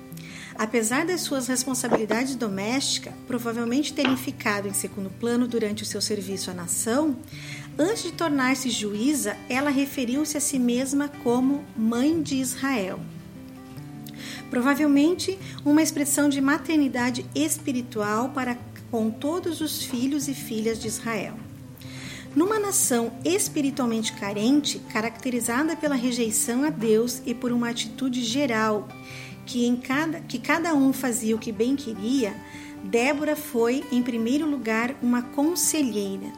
Apesar 0.56 1.06
das 1.06 1.22
suas 1.22 1.48
responsabilidades 1.48 2.36
domésticas 2.36 3.14
provavelmente 3.26 3.94
terem 3.94 4.16
ficado 4.18 4.68
em 4.68 4.74
segundo 4.74 5.10
plano 5.10 5.48
durante 5.48 5.82
o 5.82 5.86
seu 5.86 6.02
serviço 6.02 6.52
à 6.52 6.54
nação, 6.54 7.18
antes 7.78 8.04
de 8.04 8.12
tornar-se 8.12 8.70
juíza, 8.70 9.36
ela 9.50 9.70
referiu-se 9.70 10.38
a 10.38 10.42
si 10.42 10.60
mesma 10.60 11.08
como 11.24 11.64
Mãe 11.76 12.22
de 12.22 12.36
Israel. 12.36 13.00
Provavelmente 14.50 15.40
uma 15.64 15.82
expressão 15.82 16.28
de 16.28 16.42
maternidade 16.42 17.26
espiritual 17.34 18.30
para 18.30 18.58
com 18.92 19.10
todos 19.10 19.62
os 19.62 19.84
filhos 19.84 20.28
e 20.28 20.34
filhas 20.34 20.80
de 20.80 20.88
Israel. 20.88 21.36
Numa 22.36 22.60
nação 22.60 23.12
espiritualmente 23.24 24.14
carente, 24.14 24.80
caracterizada 24.92 25.76
pela 25.76 25.96
rejeição 25.96 26.64
a 26.64 26.70
Deus 26.70 27.22
e 27.26 27.34
por 27.34 27.52
uma 27.52 27.70
atitude 27.70 28.24
geral 28.24 28.88
que, 29.46 29.66
em 29.66 29.76
cada, 29.76 30.20
que 30.22 30.40
cada 30.40 30.74
um 30.74 30.94
fazia 30.94 31.36
o 31.36 31.40
que 31.40 31.52
bem 31.52 31.76
queria, 31.76 32.34
Débora 32.84 33.36
foi, 33.36 33.84
em 33.92 34.02
primeiro 34.02 34.50
lugar, 34.50 34.96
uma 35.02 35.22
conselheira. 35.22 36.32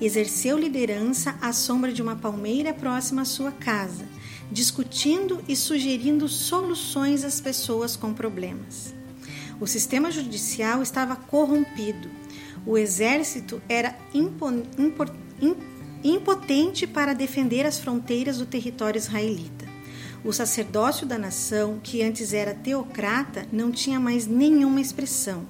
Exerceu 0.00 0.58
liderança 0.58 1.36
à 1.40 1.52
sombra 1.52 1.92
de 1.92 2.02
uma 2.02 2.16
palmeira 2.16 2.72
próxima 2.72 3.22
à 3.22 3.24
sua 3.24 3.52
casa, 3.52 4.08
discutindo 4.50 5.42
e 5.46 5.54
sugerindo 5.54 6.28
soluções 6.28 7.24
às 7.24 7.40
pessoas 7.40 7.94
com 7.94 8.12
problemas. 8.12 8.94
O 9.60 9.66
sistema 9.66 10.10
judicial 10.10 10.82
estava 10.82 11.14
corrompido. 11.14 12.10
O 12.66 12.76
exército 12.76 13.62
era 13.68 13.96
impotente 16.02 16.86
para 16.86 17.12
defender 17.12 17.64
as 17.66 17.78
fronteiras 17.78 18.38
do 18.38 18.46
território 18.46 18.98
israelita. 18.98 19.70
O 20.24 20.32
sacerdócio 20.32 21.06
da 21.06 21.18
nação, 21.18 21.78
que 21.82 22.02
antes 22.02 22.32
era 22.32 22.54
teocrata, 22.54 23.46
não 23.52 23.70
tinha 23.70 24.00
mais 24.00 24.26
nenhuma 24.26 24.80
expressão. 24.80 25.46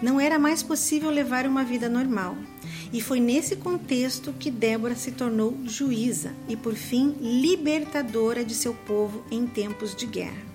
Não 0.00 0.20
era 0.20 0.38
mais 0.38 0.62
possível 0.62 1.10
levar 1.10 1.46
uma 1.46 1.64
vida 1.64 1.88
normal. 1.88 2.36
E 2.92 3.00
foi 3.00 3.20
nesse 3.20 3.56
contexto 3.56 4.32
que 4.32 4.50
Débora 4.50 4.94
se 4.94 5.12
tornou 5.12 5.56
juíza 5.64 6.32
e, 6.48 6.56
por 6.56 6.74
fim, 6.74 7.16
libertadora 7.20 8.44
de 8.44 8.54
seu 8.54 8.72
povo 8.72 9.22
em 9.30 9.46
tempos 9.46 9.94
de 9.94 10.06
guerra. 10.06 10.48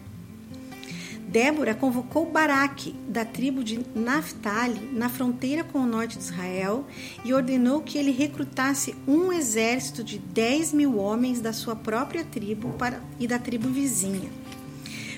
Débora 1.33 1.73
convocou 1.73 2.27
Baraque, 2.27 2.95
da 3.09 3.25
tribo 3.25 3.63
de 3.63 3.79
Naphtali, 3.95 4.79
na 4.93 5.09
fronteira 5.09 5.63
com 5.63 5.79
o 5.79 5.85
norte 5.87 6.15
de 6.15 6.23
Israel, 6.23 6.85
e 7.25 7.33
ordenou 7.33 7.81
que 7.81 7.97
ele 7.97 8.11
recrutasse 8.11 8.95
um 9.07 9.33
exército 9.33 10.03
de 10.03 10.19
10 10.19 10.73
mil 10.73 10.99
homens 10.99 11.41
da 11.41 11.51
sua 11.51 11.75
própria 11.75 12.23
tribo 12.23 12.69
para, 12.73 13.01
e 13.19 13.27
da 13.27 13.39
tribo 13.39 13.67
vizinha. 13.67 14.29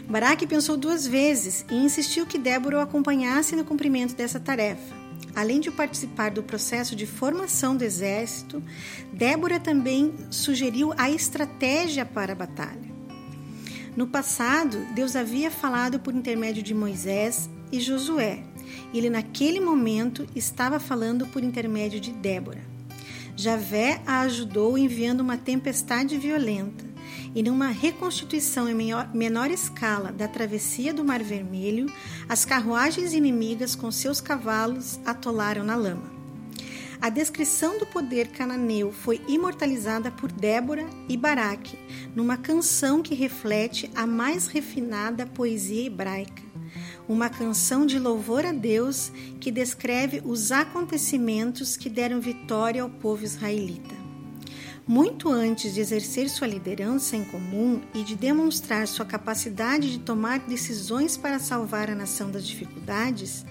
Baraque 0.08 0.46
pensou 0.46 0.78
duas 0.78 1.08
vezes 1.08 1.66
e 1.70 1.76
insistiu 1.76 2.26
que 2.26 2.38
Débora 2.38 2.78
o 2.78 2.82
acompanhasse 2.82 3.56
no 3.56 3.66
cumprimento 3.66 4.16
dessa 4.16 4.40
tarefa. 4.40 4.96
Além 5.36 5.60
de 5.60 5.72
participar 5.72 6.32
do 6.32 6.44
processo 6.44 6.96
de 6.96 7.06
formação 7.06 7.76
do 7.76 7.84
exército, 7.84 8.64
Débora 9.12 9.60
também 9.60 10.14
sugeriu 10.30 10.94
a 10.98 11.10
estratégia 11.10 12.06
para 12.06 12.34
a 12.34 12.36
batalha. 12.36 12.96
No 13.98 14.08
passado, 14.08 14.86
Deus 14.94 15.16
havia 15.16 15.50
falado 15.50 16.00
por 16.00 16.14
intermédio 16.14 16.62
de 16.62 16.74
Moisés 16.74 17.50
e 17.72 17.80
Josué. 17.80 18.44
Ele, 18.94 19.10
naquele 19.10 19.60
momento, 19.60 20.28
estava 20.36 20.80
falando 20.80 21.26
por 21.28 21.44
intermédio 21.44 22.00
de 22.00 22.12
Débora. 22.12 22.62
Javé 23.36 24.02
a 24.06 24.22
ajudou 24.22 24.78
enviando 24.78 25.22
uma 25.22 25.38
tempestade 25.38 26.18
violenta. 26.18 26.85
E 27.36 27.44
numa 27.44 27.68
reconstituição 27.68 28.70
em 28.70 28.74
menor, 28.74 29.14
menor 29.14 29.52
escala 29.52 30.10
da 30.10 30.26
travessia 30.26 30.94
do 30.94 31.04
Mar 31.04 31.22
Vermelho, 31.22 31.92
as 32.30 32.46
carruagens 32.46 33.14
inimigas 33.14 33.76
com 33.76 33.92
seus 33.92 34.22
cavalos 34.22 34.98
atolaram 35.06 35.66
na 35.66 35.76
lama. 35.76 36.16
A 37.02 37.10
descrição 37.10 37.78
do 37.78 37.86
poder 37.86 38.30
cananeu 38.30 38.94
foi 38.94 39.22
imortalizada 39.28 40.10
por 40.10 40.32
Débora 40.32 40.88
e 41.10 41.18
Baraque 41.18 41.78
numa 42.16 42.38
canção 42.38 43.02
que 43.02 43.14
reflete 43.14 43.92
a 43.94 44.08
mais 44.08 44.48
refinada 44.48 45.26
poesia 45.26 45.86
hebraica. 45.86 46.42
Uma 47.06 47.30
canção 47.30 47.86
de 47.86 48.00
louvor 48.00 48.46
a 48.46 48.54
Deus 48.54 49.12
que 49.42 49.52
descreve 49.52 50.22
os 50.24 50.54
acontecimentos 50.54 51.76
que 51.76 51.90
deram 51.90 52.22
vitória 52.22 52.82
ao 52.82 52.90
povo 52.90 53.26
israelita. 53.26 54.05
Muito 54.88 55.30
antes 55.30 55.74
de 55.74 55.82
exercer 55.82 56.30
sua 56.30 56.46
liderança 56.46 57.16
em 57.16 57.24
comum 57.24 57.82
e 57.92 58.04
de 58.04 58.16
demonstrar 58.16 58.88
sua 58.88 59.04
capacidade 59.04 59.92
de 59.92 59.98
tomar 59.98 60.40
decisões 60.40 61.18
para 61.18 61.40
salvar 61.40 61.90
a 61.90 61.96
nação 61.96 62.30
das 62.30 62.46
dificuldades, 62.46 63.44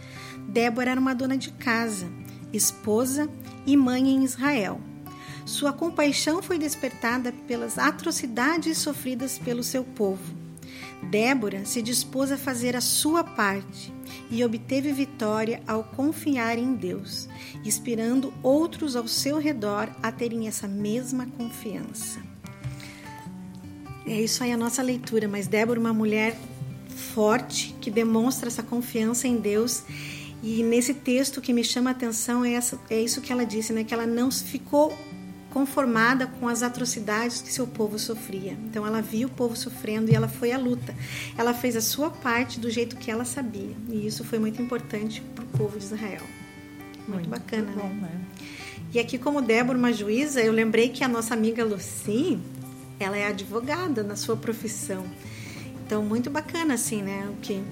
Débora 0.48 0.92
era 0.92 1.00
uma 1.00 1.12
dona 1.12 1.36
de 1.36 1.50
casa, 1.50 2.06
esposa 2.52 3.28
e 3.66 3.76
mãe 3.76 4.10
em 4.10 4.22
Israel. 4.22 4.80
Sua 5.44 5.72
compaixão 5.72 6.40
foi 6.40 6.56
despertada 6.56 7.32
pelas 7.48 7.78
atrocidades 7.78 8.78
sofridas 8.78 9.36
pelo 9.36 9.64
seu 9.64 9.82
povo. 9.82 10.43
Débora 11.10 11.64
se 11.64 11.80
dispôs 11.80 12.32
a 12.32 12.36
fazer 12.36 12.74
a 12.76 12.80
sua 12.80 13.22
parte 13.22 13.92
e 14.30 14.44
obteve 14.44 14.92
vitória 14.92 15.62
ao 15.66 15.84
confiar 15.84 16.58
em 16.58 16.74
Deus, 16.74 17.28
inspirando 17.64 18.32
outros 18.42 18.96
ao 18.96 19.06
seu 19.06 19.38
redor 19.38 19.88
a 20.02 20.10
terem 20.10 20.48
essa 20.48 20.66
mesma 20.66 21.26
confiança. 21.38 22.20
É 24.06 24.20
isso 24.20 24.44
aí 24.44 24.52
a 24.52 24.56
nossa 24.56 24.82
leitura, 24.82 25.26
mas 25.28 25.46
Débora, 25.46 25.80
uma 25.80 25.94
mulher 25.94 26.36
forte 27.14 27.74
que 27.80 27.90
demonstra 27.90 28.48
essa 28.48 28.62
confiança 28.62 29.26
em 29.26 29.36
Deus. 29.36 29.82
E 30.42 30.62
nesse 30.62 30.92
texto 30.92 31.40
que 31.40 31.52
me 31.52 31.64
chama 31.64 31.90
a 31.90 31.92
atenção 31.92 32.44
é, 32.44 32.52
essa, 32.52 32.78
é 32.90 33.00
isso 33.00 33.22
que 33.22 33.32
ela 33.32 33.46
disse, 33.46 33.72
né? 33.72 33.82
Que 33.82 33.94
ela 33.94 34.06
não 34.06 34.30
ficou 34.30 34.92
conformada 35.54 36.26
com 36.26 36.48
as 36.48 36.64
atrocidades 36.64 37.40
que 37.40 37.52
seu 37.52 37.64
povo 37.64 37.96
sofria. 37.96 38.58
Então 38.68 38.84
ela 38.84 39.00
viu 39.00 39.28
o 39.28 39.30
povo 39.30 39.56
sofrendo 39.56 40.10
e 40.10 40.14
ela 40.14 40.26
foi 40.26 40.50
à 40.50 40.58
luta. 40.58 40.92
Ela 41.38 41.54
fez 41.54 41.76
a 41.76 41.80
sua 41.80 42.10
parte 42.10 42.58
do 42.58 42.68
jeito 42.68 42.96
que 42.96 43.08
ela 43.08 43.24
sabia. 43.24 43.70
E 43.88 44.04
isso 44.04 44.24
foi 44.24 44.40
muito 44.40 44.60
importante 44.60 45.22
para 45.32 45.44
o 45.44 45.46
povo 45.46 45.78
de 45.78 45.84
Israel. 45.84 46.22
Muito, 47.06 47.12
muito 47.12 47.28
bacana, 47.28 47.70
bom, 47.70 47.86
né? 47.86 48.00
né? 48.02 48.20
E 48.92 48.98
aqui, 48.98 49.16
como 49.16 49.40
Débora, 49.40 49.78
uma 49.78 49.92
juíza, 49.92 50.40
eu 50.40 50.52
lembrei 50.52 50.88
que 50.88 51.04
a 51.04 51.08
nossa 51.08 51.34
amiga 51.34 51.64
Lucy, 51.64 52.38
ela 52.98 53.16
é 53.16 53.28
advogada 53.28 54.02
na 54.02 54.16
sua 54.16 54.36
profissão. 54.36 55.04
Então, 55.86 56.02
muito 56.02 56.30
bacana, 56.30 56.74
assim, 56.74 57.00
né? 57.00 57.28
O 57.30 57.40
que 57.40 57.62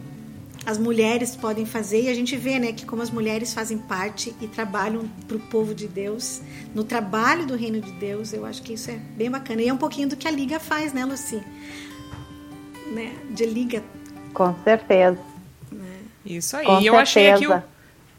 as 0.65 0.79
mulheres 0.79 1.35
podem 1.35 1.67
fazer 1.67 2.03
e 2.03 2.09
a 2.09 2.15
gente 2.15 2.37
vê, 2.37 2.59
né, 2.59 2.73
que 2.73 2.87
como 2.87 3.03
as 3.03 3.11
mulheres 3.11 3.53
fazem 3.53 3.79
parte 3.79 4.35
e 4.41 4.47
trabalham 4.47 5.09
para 5.27 5.37
o 5.37 5.41
povo 5.41 5.75
de 5.75 5.89
Deus, 5.89 6.41
no 6.75 6.85
trabalho 6.85 7.47
do 7.47 7.57
reino 7.57 7.81
de 7.81 7.91
Deus, 7.93 8.33
eu 8.33 8.47
acho 8.47 8.63
que 8.63 8.75
isso 8.75 8.91
é 8.91 8.95
bem 9.17 9.31
bacana. 9.31 9.63
E 9.63 9.69
é 9.69 9.73
um 9.73 9.77
pouquinho 9.77 10.09
do 10.09 10.17
que 10.17 10.29
a 10.29 10.31
Liga 10.31 10.61
faz, 10.61 10.93
né, 10.93 11.05
Lucy? 11.05 11.43
Né? 12.93 13.13
De 13.31 13.45
Liga. 13.45 13.83
Com 14.33 14.55
certeza. 14.63 15.19
Né? 15.71 15.99
Isso 16.25 16.57
aí. 16.57 16.65
Com 16.65 16.75
eu 16.75 16.81
certeza. 16.81 17.03
achei 17.03 17.31
aqui 17.31 17.47
o 17.47 17.72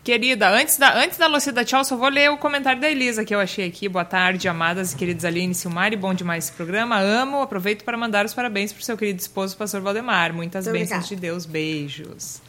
Querida, 0.04 0.49
antes 0.49 0.78
da, 0.78 1.01
antes 1.01 1.18
da 1.18 1.28
Lucy 1.28 1.49
da 1.54 1.64
tchau, 1.64 1.82
só 1.86 1.95
vou 1.95 2.10
ler 2.10 2.30
o 2.30 2.38
comentário 2.38 2.82
da 2.82 2.91
Elisa 2.91 3.24
que 3.24 3.34
eu 3.34 3.39
achei 3.39 3.66
aqui. 3.66 3.88
Boa 3.88 4.04
tarde, 4.04 4.49
amadas 4.49 4.91
e 4.91 4.97
queridos 4.97 5.24
Aline 5.24 5.54
e 5.54 5.56
Silmari. 5.56 5.95
Bom 5.95 6.14
demais 6.14 6.43
esse 6.43 6.54
programa. 6.54 6.99
Amo. 6.99 7.41
Aproveito 7.41 7.86
para 7.86 7.95
mandar 7.97 8.26
os 8.26 8.34
parabéns 8.34 8.74
para 8.74 8.82
o 8.82 8.84
seu 8.84 8.97
querido 8.97 9.22
esposo, 9.22 9.56
pastor 9.56 9.80
Valdemar. 9.80 10.34
Muitas 10.34 10.66
Muito 10.66 10.78
bênçãos 10.78 11.06
obrigada. 11.06 11.16
de 11.16 11.22
Deus. 11.22 11.45
Beijos. 11.45 12.41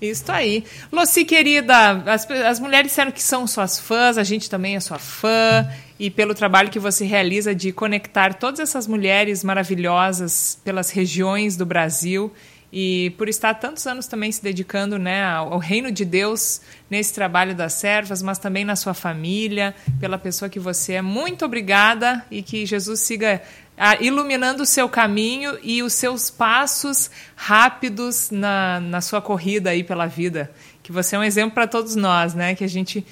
Isso 0.00 0.30
aí. 0.30 0.64
Lucy, 0.92 1.24
querida, 1.24 2.02
as, 2.06 2.30
as 2.30 2.60
mulheres 2.60 2.92
disseram 2.92 3.10
que 3.10 3.22
são 3.22 3.44
suas 3.44 3.76
fãs, 3.76 4.16
a 4.16 4.22
gente 4.22 4.48
também 4.48 4.76
é 4.76 4.80
sua 4.80 4.98
fã. 4.98 5.68
E 5.98 6.10
pelo 6.10 6.32
trabalho 6.32 6.70
que 6.70 6.78
você 6.78 7.04
realiza 7.04 7.52
de 7.52 7.72
conectar 7.72 8.34
todas 8.34 8.60
essas 8.60 8.86
mulheres 8.86 9.42
maravilhosas 9.42 10.60
pelas 10.62 10.90
regiões 10.90 11.56
do 11.56 11.66
Brasil 11.66 12.32
e 12.76 13.10
por 13.10 13.28
estar 13.28 13.54
tantos 13.54 13.86
anos 13.86 14.08
também 14.08 14.32
se 14.32 14.42
dedicando 14.42 14.98
né, 14.98 15.24
ao 15.24 15.58
reino 15.58 15.92
de 15.92 16.04
Deus 16.04 16.60
nesse 16.90 17.14
trabalho 17.14 17.54
das 17.54 17.74
servas, 17.74 18.20
mas 18.20 18.36
também 18.36 18.64
na 18.64 18.74
sua 18.74 18.92
família, 18.92 19.72
pela 20.00 20.18
pessoa 20.18 20.48
que 20.48 20.58
você 20.58 20.94
é. 20.94 21.00
Muito 21.00 21.44
obrigada 21.44 22.26
e 22.32 22.42
que 22.42 22.66
Jesus 22.66 22.98
siga 22.98 23.40
ah, 23.78 23.94
iluminando 24.02 24.64
o 24.64 24.66
seu 24.66 24.88
caminho 24.88 25.56
e 25.62 25.84
os 25.84 25.92
seus 25.92 26.30
passos 26.30 27.12
rápidos 27.36 28.32
na, 28.32 28.80
na 28.80 29.00
sua 29.00 29.22
corrida 29.22 29.70
aí 29.70 29.84
pela 29.84 30.06
vida. 30.06 30.50
Que 30.82 30.90
você 30.90 31.14
é 31.14 31.18
um 31.20 31.24
exemplo 31.24 31.54
para 31.54 31.68
todos 31.68 31.94
nós, 31.94 32.34
né? 32.34 32.56
Que 32.56 32.64
a 32.64 32.68
gente 32.68 33.06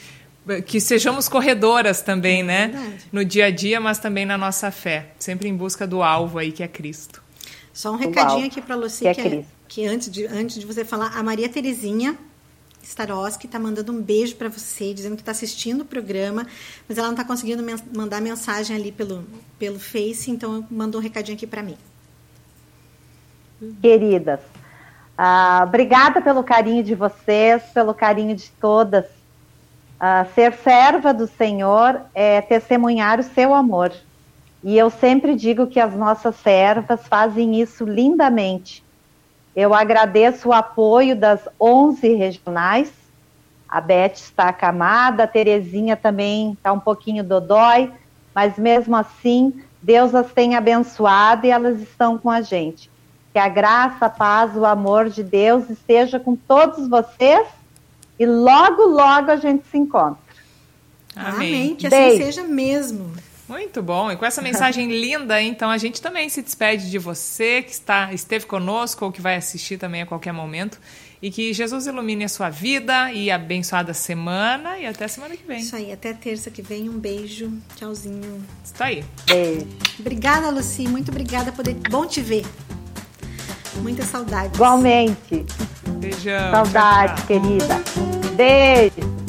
que 0.66 0.80
sejamos 0.80 1.28
corredoras 1.28 2.02
também, 2.02 2.40
é 2.40 2.42
né? 2.42 2.98
No 3.12 3.24
dia 3.24 3.46
a 3.46 3.50
dia, 3.52 3.80
mas 3.80 4.00
também 4.00 4.26
na 4.26 4.36
nossa 4.36 4.72
fé, 4.72 5.10
sempre 5.20 5.48
em 5.48 5.56
busca 5.56 5.86
do 5.86 6.02
alvo 6.02 6.40
aí 6.40 6.50
que 6.50 6.64
é 6.64 6.68
Cristo. 6.68 7.21
Só 7.72 7.92
um 7.92 7.96
recadinho 7.96 8.46
aqui 8.46 8.60
para 8.60 8.74
Lucy, 8.74 9.04
que, 9.04 9.08
é 9.08 9.14
que, 9.14 9.20
é, 9.20 9.44
que, 9.66 9.86
antes, 9.86 10.10
de, 10.10 10.26
antes 10.26 10.58
de 10.58 10.66
você 10.66 10.84
falar, 10.84 11.16
a 11.16 11.22
Maria 11.22 11.48
Terezinha 11.48 12.18
Staroski 12.82 13.46
está 13.46 13.58
mandando 13.58 13.92
um 13.92 14.02
beijo 14.02 14.36
para 14.36 14.48
você, 14.48 14.92
dizendo 14.92 15.14
que 15.14 15.22
está 15.22 15.32
assistindo 15.32 15.82
o 15.82 15.84
programa, 15.84 16.46
mas 16.88 16.98
ela 16.98 17.06
não 17.06 17.14
está 17.14 17.24
conseguindo 17.24 17.64
mandar 17.94 18.20
mensagem 18.20 18.76
ali 18.76 18.90
pelo, 18.90 19.24
pelo 19.58 19.78
Face, 19.78 20.30
então 20.30 20.66
mandou 20.70 21.00
um 21.00 21.04
recadinho 21.04 21.36
aqui 21.36 21.46
para 21.46 21.62
mim. 21.62 21.76
Queridas, 23.80 24.40
uh, 24.40 25.62
obrigada 25.62 26.20
pelo 26.20 26.42
carinho 26.42 26.82
de 26.82 26.96
vocês, 26.96 27.62
pelo 27.72 27.94
carinho 27.94 28.34
de 28.34 28.50
todas. 28.60 29.04
Uh, 29.04 30.26
ser 30.34 30.52
serva 30.54 31.14
do 31.14 31.28
Senhor 31.28 32.02
é 32.12 32.40
testemunhar 32.40 33.20
o 33.20 33.22
seu 33.22 33.54
amor. 33.54 33.92
E 34.62 34.78
eu 34.78 34.90
sempre 34.90 35.34
digo 35.34 35.66
que 35.66 35.80
as 35.80 35.94
nossas 35.94 36.36
servas 36.36 37.06
fazem 37.08 37.60
isso 37.60 37.84
lindamente. 37.84 38.84
Eu 39.54 39.74
agradeço 39.74 40.48
o 40.48 40.52
apoio 40.52 41.16
das 41.16 41.40
11 41.60 42.14
regionais. 42.14 42.92
A 43.68 43.80
Beth 43.80 44.14
está 44.14 44.48
acamada, 44.48 45.24
a 45.24 45.26
Terezinha 45.26 45.96
também 45.96 46.52
está 46.52 46.72
um 46.72 46.78
pouquinho 46.78 47.24
dodói, 47.24 47.90
mas 48.34 48.56
mesmo 48.56 48.94
assim, 48.94 49.62
Deus 49.80 50.14
as 50.14 50.30
tem 50.32 50.54
abençoado 50.54 51.46
e 51.46 51.50
elas 51.50 51.80
estão 51.80 52.16
com 52.16 52.30
a 52.30 52.40
gente. 52.40 52.90
Que 53.32 53.38
a 53.38 53.48
graça, 53.48 54.06
a 54.06 54.10
paz, 54.10 54.56
o 54.56 54.64
amor 54.64 55.08
de 55.08 55.24
Deus 55.24 55.68
esteja 55.70 56.20
com 56.20 56.36
todos 56.36 56.86
vocês 56.86 57.48
e 58.18 58.26
logo, 58.26 58.82
logo 58.82 59.30
a 59.30 59.36
gente 59.36 59.66
se 59.66 59.78
encontra. 59.78 60.22
Amém. 61.16 61.34
Amém. 61.34 61.74
Que 61.74 61.86
assim 61.86 61.96
Beijo. 61.96 62.24
seja 62.24 62.42
mesmo. 62.44 63.10
Muito 63.52 63.82
bom. 63.82 64.10
E 64.10 64.16
com 64.16 64.24
essa 64.24 64.40
mensagem 64.40 64.88
linda, 64.98 65.40
então 65.42 65.70
a 65.70 65.76
gente 65.76 66.00
também 66.00 66.26
se 66.30 66.40
despede 66.40 66.90
de 66.90 66.98
você 66.98 67.62
que 67.62 67.70
está 67.70 68.10
esteve 68.12 68.46
conosco 68.46 69.04
ou 69.04 69.12
que 69.12 69.20
vai 69.20 69.36
assistir 69.36 69.76
também 69.76 70.00
a 70.00 70.06
qualquer 70.06 70.32
momento. 70.32 70.80
E 71.20 71.30
que 71.30 71.52
Jesus 71.52 71.86
ilumine 71.86 72.24
a 72.24 72.28
sua 72.28 72.48
vida 72.48 73.12
e 73.12 73.30
abençoada 73.30 73.92
semana. 73.92 74.78
E 74.78 74.86
até 74.86 75.06
semana 75.06 75.36
que 75.36 75.46
vem. 75.46 75.60
Isso 75.60 75.76
aí, 75.76 75.92
até 75.92 76.14
terça 76.14 76.50
que 76.50 76.62
vem. 76.62 76.88
Um 76.88 76.98
beijo. 76.98 77.52
Tchauzinho. 77.76 78.42
Isso 78.64 78.82
aí. 78.82 79.04
Beijo. 79.26 79.68
Obrigada, 80.00 80.50
Luci. 80.50 80.88
Muito 80.88 81.10
obrigada. 81.10 81.52
Poder... 81.52 81.74
Bom 81.90 82.06
te 82.06 82.22
ver. 82.22 82.44
Muita 83.76 84.02
saudade. 84.02 84.54
Igualmente. 84.54 85.44
Beijão. 86.00 86.50
Saudade, 86.50 87.22
querida. 87.26 87.80
Beijo. 88.34 89.21